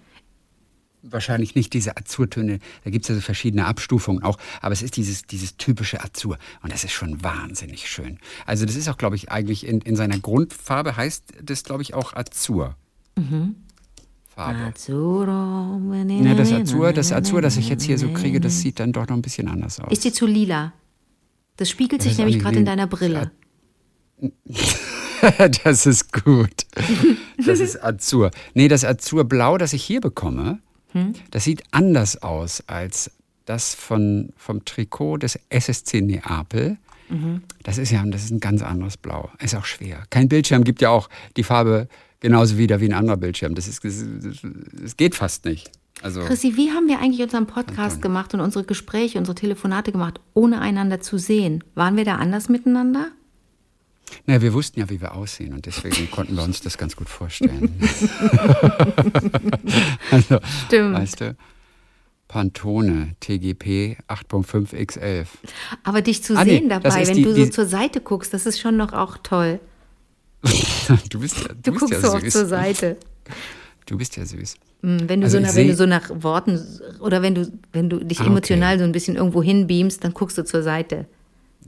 [1.03, 2.59] wahrscheinlich nicht diese Azurtöne.
[2.85, 4.39] Da gibt es also verschiedene Abstufungen auch.
[4.61, 6.39] Aber es ist dieses, dieses typische Azur.
[6.63, 8.19] Und das ist schon wahnsinnig schön.
[8.47, 11.95] Also das ist auch, glaube ich, eigentlich in, in seiner Grundfarbe heißt das, glaube ich,
[11.95, 12.77] auch Azur.
[13.17, 13.57] Mhm.
[14.35, 14.61] Farbe.
[14.61, 15.81] Azzurro.
[15.93, 19.07] Ja, das Azur, das Azur, das ich jetzt hier so kriege, das sieht dann doch
[19.07, 19.93] noch ein bisschen anders aus.
[19.93, 20.73] Ist die zu lila?
[21.57, 23.31] Das spiegelt das sich nämlich gerade in deiner Brille.
[25.65, 26.67] das ist gut.
[27.45, 28.31] Das ist Azur.
[28.55, 30.61] Nee, das Azurblau, das ich hier bekomme,
[30.93, 31.15] hm?
[31.31, 33.11] Das sieht anders aus als
[33.45, 36.79] das von, vom Trikot des SSC Neapel.
[37.09, 37.43] Mhm.
[37.63, 39.31] Das ist ja das ist ein ganz anderes Blau.
[39.41, 40.05] Ist auch schwer.
[40.11, 41.89] Kein Bildschirm gibt ja auch die Farbe
[42.21, 43.55] genauso wieder wie ein anderer Bildschirm.
[43.55, 44.07] Das, ist, das,
[44.73, 45.71] das geht fast nicht.
[46.01, 50.21] Also, Chrissy, wie haben wir eigentlich unseren Podcast gemacht und unsere Gespräche, unsere Telefonate gemacht,
[50.35, 51.63] ohne einander zu sehen?
[51.75, 53.09] Waren wir da anders miteinander?
[54.27, 57.09] Naja, wir wussten ja, wie wir aussehen und deswegen konnten wir uns das ganz gut
[57.09, 57.81] vorstellen.
[60.11, 60.95] also, Stimmt.
[60.95, 61.37] Weißt du,
[62.33, 65.27] Pantone TGP 8.5 X11.
[65.85, 68.47] Aber dich zu ah, sehen nee, dabei, wenn die, du so zur Seite guckst, das
[68.47, 69.61] ist schon noch auch toll.
[71.11, 72.97] du bist ja, du, du guckst ja so oft zur Seite.
[73.85, 74.57] Du bist ja süß.
[74.83, 76.59] Hm, wenn du, also so nach, wenn du so nach Worten
[77.01, 78.79] oder wenn du, wenn du dich ah, emotional okay.
[78.79, 81.05] so ein bisschen irgendwo hinbeamst, dann guckst du zur Seite.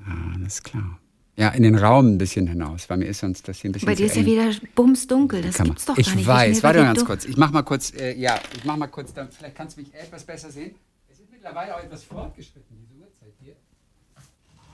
[0.07, 0.99] Ah, alles klar.
[1.37, 3.87] Ja, in den Raum ein bisschen hinaus, weil mir ist sonst das hier ein bisschen
[3.87, 6.23] Bei dir ist ja wieder bumsdunkel, das gibt's doch ich gar nicht.
[6.23, 7.25] Ich weiß, warte mal ganz kurz.
[7.25, 9.93] Ich mach mal kurz, äh, ja, ich mach mal kurz, dann, vielleicht kannst du mich
[9.95, 10.77] etwas besser sehen.
[11.11, 13.55] Es ist mittlerweile auch etwas fortgeschritten, diese Uhrzeit hier.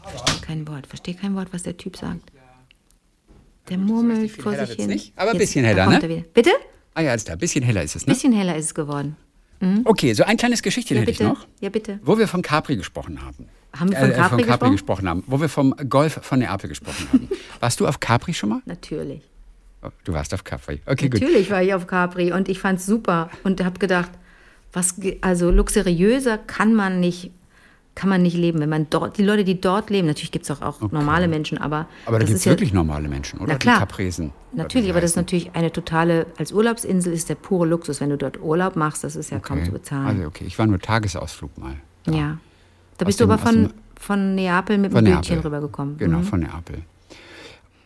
[0.03, 2.31] Aber kein Wort, verstehe kein Wort, was der Typ sagt.
[3.71, 4.89] Der murmelt vor sich hin.
[4.89, 6.25] Nicht, aber ein bisschen heller, ne?
[6.35, 6.51] Bitte?
[6.93, 8.13] Ah ja, alles klar, ein bisschen heller ist es, ne?
[8.13, 9.17] Ein bisschen heller ist es geworden.
[9.61, 9.83] Mhm.
[9.85, 11.47] Okay, so ein kleines Geschichtchen ja, hätte ich noch.
[11.61, 12.01] Ja, bitte.
[12.03, 13.49] Wo wir von Capri gesprochen haben.
[13.79, 14.73] Haben wir von Capri, äh, von Capri gesprochen?
[14.73, 15.09] gesprochen?
[15.09, 17.29] haben, wo wir vom Golf von Neapel gesprochen haben.
[17.61, 18.63] Warst du auf Capri schon mal?
[18.67, 19.23] Natürlich.
[19.83, 20.75] Oh, du warst auf Capri.
[20.85, 21.21] Okay, Natürlich gut.
[21.23, 24.11] Natürlich war ich auf Capri und ich fand es super und habe gedacht,
[24.73, 27.31] was also luxuriöser kann man nicht
[27.97, 30.51] kann man nicht leben, wenn man dort die Leute, die dort leben, natürlich gibt es
[30.51, 30.95] auch, auch okay.
[30.95, 33.55] normale Menschen, aber aber da gibt es wirklich ja, normale Menschen, oder?
[33.55, 34.33] Na klar, die Capresen.
[34.53, 38.17] Natürlich, aber das ist natürlich eine totale als Urlaubsinsel ist der pure Luxus, wenn du
[38.17, 39.49] dort Urlaub machst, das ist ja okay.
[39.49, 40.07] kaum zu bezahlen.
[40.07, 41.77] Also okay, ich war nur Tagesausflug mal.
[42.05, 42.13] Da.
[42.13, 42.39] Ja,
[43.01, 45.99] da bist dem, du aber von von Neapel mit dem Bötchen rübergekommen.
[45.99, 46.25] Genau, mhm.
[46.25, 46.83] von Neapel.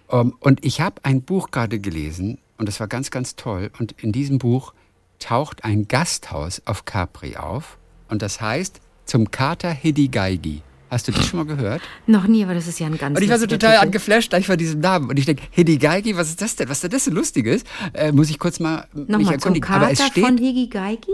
[0.07, 3.71] Um, ähm, und ich habe ein Buch gerade gelesen und das war ganz, ganz toll.
[3.79, 4.75] Und in diesem Buch
[5.19, 10.63] taucht ein Gasthaus auf Capri auf und das heißt zum Kater Hidigaigi.
[10.91, 11.83] Hast du das schon mal gehört?
[12.07, 14.47] Noch nie, aber das ist ja ein ganz Und ich war so total angeflasht gleich
[14.47, 15.09] von diesem Namen.
[15.11, 16.69] Und ich denke, Hidigaigi, was ist das denn?
[16.69, 17.65] Was ist das so Lustiges?
[17.95, 19.67] Äh, muss ich kurz mal Nochmal, mich erkundigen.
[19.67, 21.11] Zum Kater aber es steht, von Higigaigi?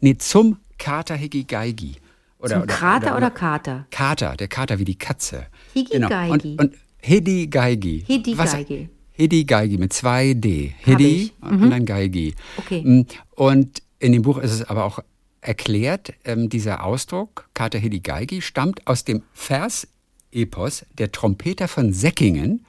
[0.00, 1.96] Nee, zum Kater Higigaigi.
[2.40, 3.86] Oder, Zum oder, Krater oder, oder, Kater?
[3.90, 5.46] Kater, der Kater wie die Katze.
[5.74, 5.98] Higigaigi.
[5.98, 6.32] Genau.
[6.32, 8.04] Und, und Hedi Geigi.
[8.06, 8.88] Hedi Geigi.
[9.12, 10.72] Hedi Geigi mit zwei D.
[10.86, 11.32] Mhm.
[11.40, 12.34] und dann Geigi.
[12.56, 12.82] Okay.
[12.82, 15.00] Mm, und in dem Buch ist es aber auch
[15.40, 22.64] erklärt, ähm, dieser Ausdruck, Kater Hedi Geigi, stammt aus dem Vers-Epos Der Trompeter von Säckingen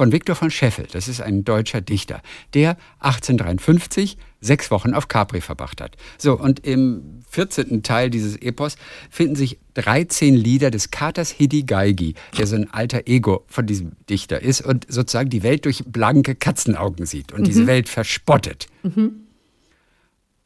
[0.00, 0.86] von Viktor von Scheffel.
[0.90, 2.22] Das ist ein deutscher Dichter,
[2.54, 5.98] der 1853 sechs Wochen auf Capri verbracht hat.
[6.16, 7.82] So, und im 14.
[7.82, 8.76] Teil dieses Epos
[9.10, 14.40] finden sich 13 Lieder des Katers Hidigaigi, der so ein alter Ego von diesem Dichter
[14.40, 17.44] ist und sozusagen die Welt durch blanke Katzenaugen sieht und mhm.
[17.44, 18.68] diese Welt verspottet.
[18.82, 19.26] Mhm.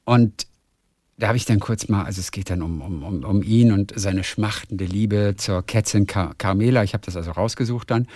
[0.04, 0.48] Und
[1.16, 3.92] da habe ich dann kurz mal, also es geht dann um, um, um, ihn und
[3.94, 6.82] seine schmachtende Liebe zur Kätzin Car Carmela.
[6.82, 8.08] Ich habe das also rausgesucht dann.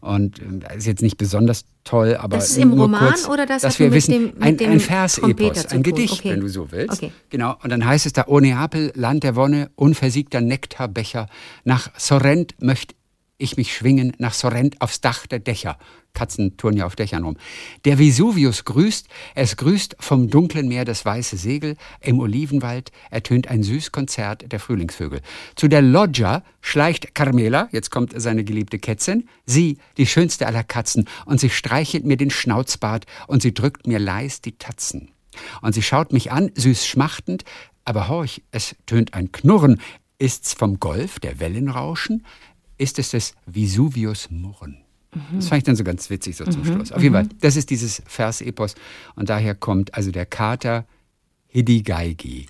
[0.00, 2.36] Und äh, ist jetzt nicht besonders toll, aber.
[2.36, 5.82] Das ist im Roman kurz, oder das dass wir wissen, dem, ein, ein Versepos, ein
[5.82, 6.30] Gedicht, okay.
[6.30, 7.02] wenn du so willst.
[7.02, 7.12] Okay.
[7.28, 7.56] Genau.
[7.62, 11.28] Und dann heißt es da: O Neapel, Land der Wonne, unversiegter Nektarbecher,
[11.64, 12.94] nach Sorrent möchte
[13.38, 15.78] ich mich schwingen nach Sorrent aufs Dach der Dächer.
[16.16, 17.36] Katzen touren ja auf Dächern rum.
[17.84, 23.62] Der Vesuvius grüßt, es grüßt vom dunklen Meer das weiße Segel, im Olivenwald ertönt ein
[23.62, 25.20] süß Konzert der Frühlingsvögel.
[25.54, 31.06] Zu der Loggia schleicht Carmela, jetzt kommt seine geliebte Kätzin, sie, die schönste aller Katzen,
[31.26, 35.10] und sie streichelt mir den Schnauzbart und sie drückt mir leis die Tatzen.
[35.60, 37.44] Und sie schaut mich an, süß schmachtend,
[37.84, 39.80] aber horch, es tönt ein Knurren.
[40.18, 42.24] Ist's vom Golf, der Wellen rauschen?
[42.78, 44.85] ist es das Vesuvius Murren.
[45.16, 45.36] Mhm.
[45.36, 46.66] Das fand ich dann so ganz witzig so zum mhm.
[46.66, 46.92] Schluss.
[46.92, 47.38] Auf jeden Fall, mhm.
[47.40, 48.74] das ist dieses Versepos
[49.14, 50.86] und daher kommt also der Kater
[51.48, 52.46] Hidigaigi.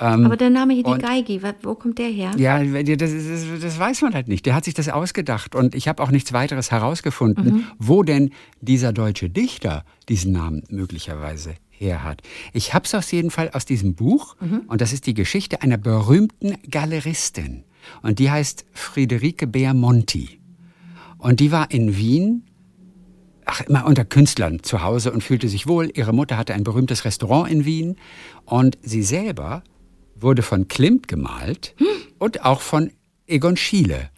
[0.00, 2.32] Ähm, Aber der Name Hidigaigi, wo kommt der her?
[2.36, 4.46] Ja, das, das, das, weiß man halt nicht.
[4.46, 7.64] Der hat sich das ausgedacht und ich habe auch nichts weiteres herausgefunden, mhm.
[7.78, 12.22] wo denn dieser deutsche Dichter diesen Namen möglicherweise her hat.
[12.52, 14.62] Ich habe es auf jeden Fall aus diesem Buch mhm.
[14.66, 17.64] und das ist die Geschichte einer berühmten Galeristin
[18.02, 20.41] Und die heißt Friederike Beamonti.
[21.22, 22.42] Und die war in Wien
[23.44, 25.88] ach, immer unter Künstlern zu Hause und fühlte sich wohl.
[25.94, 27.96] Ihre Mutter hatte ein berühmtes Restaurant in Wien
[28.44, 29.62] und sie selber
[30.16, 31.86] wurde von Klimt gemalt hm.
[32.18, 32.90] und auch von
[33.28, 34.10] Egon Schiele.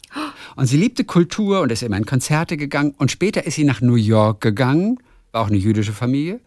[0.55, 2.95] Und sie liebte Kultur und ist immer in Konzerte gegangen.
[2.97, 4.97] Und später ist sie nach New York gegangen,
[5.31, 6.39] war auch eine jüdische Familie.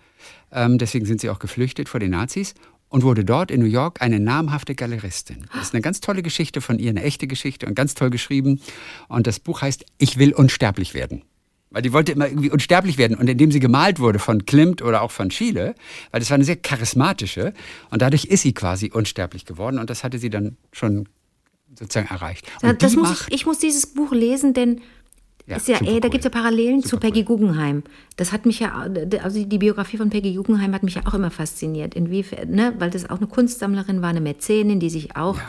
[0.50, 2.54] Ähm, deswegen sind sie auch geflüchtet vor den Nazis
[2.88, 5.46] und wurde dort in New York eine namhafte Galeristin.
[5.52, 8.60] Das ist eine ganz tolle Geschichte von ihr, eine echte Geschichte und ganz toll geschrieben.
[9.08, 11.22] Und das Buch heißt Ich will unsterblich werden.
[11.70, 13.16] Weil die wollte immer irgendwie unsterblich werden.
[13.16, 15.74] Und indem sie gemalt wurde von Klimt oder auch von Schiele,
[16.10, 17.52] weil das war eine sehr charismatische,
[17.90, 19.78] und dadurch ist sie quasi unsterblich geworden.
[19.78, 21.08] Und das hatte sie dann schon
[21.78, 22.46] sozusagen erreicht.
[22.62, 24.80] Und das muss ich, ich muss dieses Buch lesen, denn
[25.48, 27.38] ja, ist ja, ey, da gibt es ja Parallelen super zu Peggy cool.
[27.38, 27.82] Guggenheim.
[28.16, 28.86] Das hat mich ja,
[29.22, 31.94] also die Biografie von Peggy Guggenheim hat mich ja auch immer fasziniert.
[31.94, 32.74] Inwiefern, ne?
[32.78, 35.42] Weil das auch eine Kunstsammlerin war, eine Mäzenin, die sich auch ja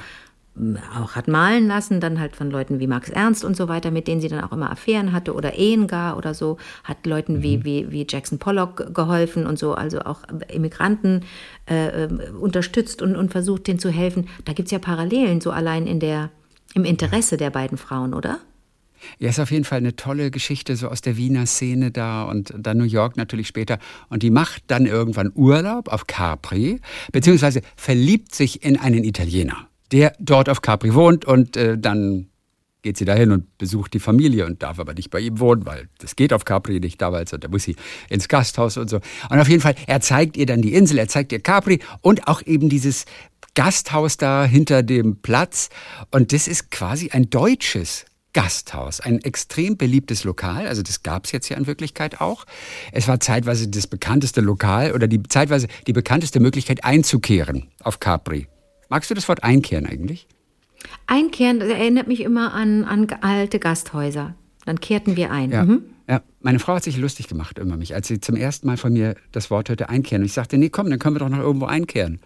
[0.99, 4.07] auch hat malen lassen, dann halt von Leuten wie Max Ernst und so weiter, mit
[4.07, 7.43] denen sie dann auch immer Affären hatte oder Ehen gar oder so, hat Leuten mhm.
[7.43, 10.21] wie, wie, wie Jackson Pollock geholfen und so, also auch
[10.51, 11.21] Immigranten
[11.69, 14.27] äh, ähm, unterstützt und, und versucht, denen zu helfen.
[14.45, 16.29] Da gibt es ja Parallelen, so allein in der,
[16.73, 18.39] im Interesse der beiden Frauen, oder?
[19.19, 22.53] Ja, ist auf jeden Fall eine tolle Geschichte, so aus der Wiener Szene da und
[22.57, 23.79] dann New York natürlich später.
[24.09, 26.79] Und die macht dann irgendwann Urlaub auf Capri,
[27.11, 32.27] beziehungsweise verliebt sich in einen Italiener der dort auf Capri wohnt und äh, dann
[32.81, 35.89] geht sie dahin und besucht die Familie und darf aber nicht bei ihm wohnen, weil
[35.97, 37.75] das geht auf Capri nicht damals und da muss sie
[38.09, 39.01] ins Gasthaus und so.
[39.29, 42.27] Und auf jeden Fall, er zeigt ihr dann die Insel, er zeigt ihr Capri und
[42.27, 43.05] auch eben dieses
[43.53, 45.69] Gasthaus da hinter dem Platz
[46.11, 51.31] und das ist quasi ein deutsches Gasthaus, ein extrem beliebtes Lokal, also das gab es
[51.31, 52.45] jetzt ja in Wirklichkeit auch.
[52.91, 58.47] Es war zeitweise das bekannteste Lokal oder die zeitweise die bekannteste Möglichkeit einzukehren auf Capri.
[58.87, 60.27] Magst du das Wort einkehren eigentlich?
[61.07, 64.35] Einkehren erinnert mich immer an, an alte Gasthäuser.
[64.65, 65.51] Dann kehrten wir ein.
[65.51, 65.65] Ja.
[65.65, 65.83] Mhm.
[66.09, 66.21] Ja.
[66.41, 69.15] meine Frau hat sich lustig gemacht über mich, als sie zum ersten Mal von mir
[69.31, 70.23] das Wort hörte, einkehren.
[70.23, 72.19] Und ich sagte, nee, komm, dann können wir doch noch irgendwo einkehren.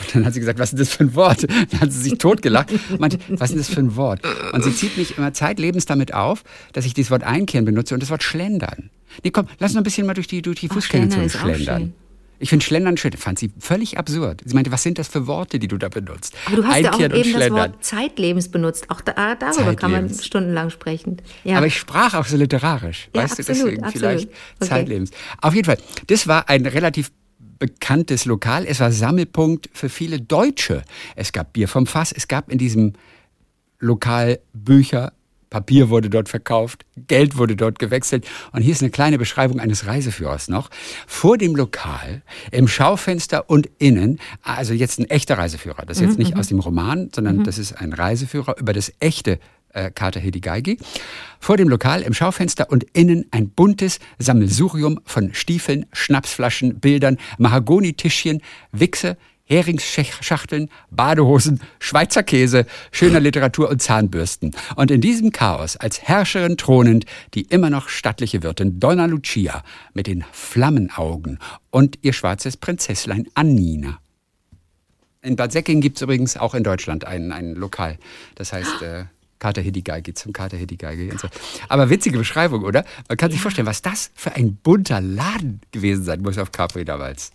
[0.00, 1.42] Und dann hat sie gesagt, was ist das für ein Wort?
[1.70, 4.20] Dann hat sie sich totgelacht und meinte, was ist das für ein Wort?
[4.52, 8.02] Und sie zieht mich immer zeitlebens damit auf, dass ich dieses Wort einkehren benutze und
[8.02, 8.90] das Wort schlendern.
[9.24, 11.94] Nee, komm, lass uns ein bisschen mal durch die, durch die Fußgängerzone schlendern.
[12.40, 13.12] Ich finde Schlendern schön.
[13.12, 14.42] Fand sie völlig absurd.
[14.44, 16.34] Sie meinte, was sind das für Worte, die du da benutzt?
[16.46, 18.88] Aber du hast ja auch eben das Wort Zeitlebens benutzt.
[18.88, 19.80] Auch da, darüber Zeitlebens.
[19.80, 21.20] kann man stundenlang sprechen.
[21.44, 21.58] Ja.
[21.58, 23.10] Aber ich sprach auch so literarisch.
[23.14, 24.08] Ja, weißt absolut, du, deswegen absolut.
[24.08, 24.68] vielleicht okay.
[24.68, 25.10] Zeitlebens.
[25.42, 27.12] Auf jeden Fall, das war ein relativ
[27.58, 28.64] bekanntes Lokal.
[28.66, 30.82] Es war Sammelpunkt für viele Deutsche.
[31.14, 32.10] Es gab Bier vom Fass.
[32.10, 32.94] Es gab in diesem
[33.78, 35.12] Lokal Bücher,
[35.50, 38.26] Papier wurde dort verkauft, Geld wurde dort gewechselt.
[38.52, 40.70] Und hier ist eine kleine Beschreibung eines Reiseführers noch.
[41.06, 42.22] Vor dem Lokal,
[42.52, 45.84] im Schaufenster und innen, also jetzt ein echter Reiseführer.
[45.84, 46.40] Das ist jetzt mhm, nicht mhm.
[46.40, 47.44] aus dem Roman, sondern mhm.
[47.44, 49.40] das ist ein Reiseführer über das echte
[49.72, 50.78] äh, Kater Hedigeigi.
[51.40, 58.40] Vor dem Lokal im Schaufenster und innen ein buntes Sammelsurium von Stiefeln, Schnapsflaschen, Bildern, Mahagonitischchen,
[58.72, 59.16] Wichse,
[59.50, 64.52] Heringsschachteln, Badehosen, Schweizer Käse, schöner Literatur und Zahnbürsten.
[64.76, 70.06] Und in diesem Chaos als Herrscherin thronend die immer noch stattliche Wirtin Donna Lucia mit
[70.06, 71.38] den Flammenaugen
[71.70, 73.98] und ihr schwarzes Prinzesslein Annina.
[75.22, 77.98] In Bad Säckingen gibt es übrigens auch in Deutschland ein, ein Lokal.
[78.36, 79.04] Das heißt äh,
[79.40, 81.18] Kater Hedigeige zum Kater Hedigeige.
[81.18, 81.28] So.
[81.68, 82.84] Aber witzige Beschreibung, oder?
[83.08, 86.84] Man kann sich vorstellen, was das für ein bunter Laden gewesen sein muss auf Capri
[86.84, 87.32] damals.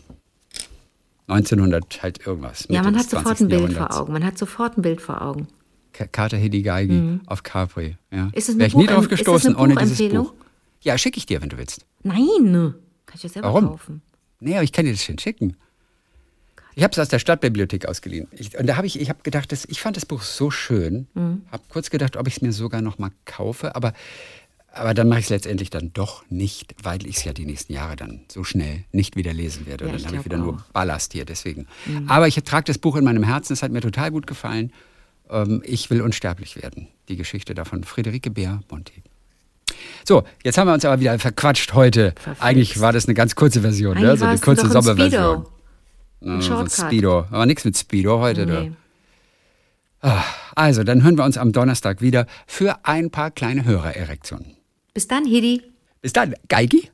[1.28, 2.68] 1900 halt irgendwas.
[2.70, 4.14] Ja, man hat sofort ein Bild vor Augen.
[4.14, 5.48] Man hat sofort ein Bild vor Augen.
[5.94, 7.22] Kater Hedigeigi mhm.
[7.26, 7.98] auf Capri.
[8.12, 8.30] Ja.
[8.34, 10.34] Ist es Wäre ich nie drauf gestoßen ohne dieses Buch.
[10.82, 11.86] Ja, schicke ich dir, wenn du willst.
[12.04, 13.68] Nein, kann ich das selber Warum?
[13.68, 14.02] kaufen.
[14.40, 15.56] Nee, aber ich kann dir das schon schicken.
[16.76, 18.28] Ich habe es aus der Stadtbibliothek ausgeliehen.
[18.32, 21.08] Ich, und da habe ich, ich habe gedacht, das, ich fand das Buch so schön.
[21.14, 21.44] Mhm.
[21.50, 23.76] Habe kurz gedacht, ob ich es mir sogar noch mal kaufe.
[23.76, 23.94] Aber
[24.76, 27.74] aber dann mache ich es letztendlich dann doch nicht, weil ich es ja die nächsten
[27.74, 29.86] Jahre dann so schnell nicht wieder lesen werde.
[29.86, 30.44] Ja, dann habe ich wieder auch.
[30.44, 31.68] nur Ballast hier, deswegen.
[31.86, 32.10] Mhm.
[32.10, 34.74] Aber ich trage das Buch in meinem Herzen, es hat mir total gut gefallen.
[35.30, 36.90] Ähm, ich will unsterblich werden.
[37.08, 39.02] Die Geschichte davon, Friederike Bär Monti.
[40.04, 42.14] So, jetzt haben wir uns aber wieder verquatscht heute.
[42.16, 42.44] Verflixt.
[42.44, 44.18] Eigentlich war das eine ganz kurze Version, ne?
[44.18, 45.46] so eine kurze Sommerversion.
[46.22, 47.26] Ein so ein Speedo.
[47.32, 48.46] Aber nichts mit Speedo heute.
[48.46, 48.72] Nee.
[50.02, 50.24] Ah,
[50.54, 54.56] also, dann hören wir uns am Donnerstag wieder für ein paar kleine Hörererektionen.
[54.96, 55.62] Bis dann, Hedi.
[56.02, 56.90] Bis dann, Geigi.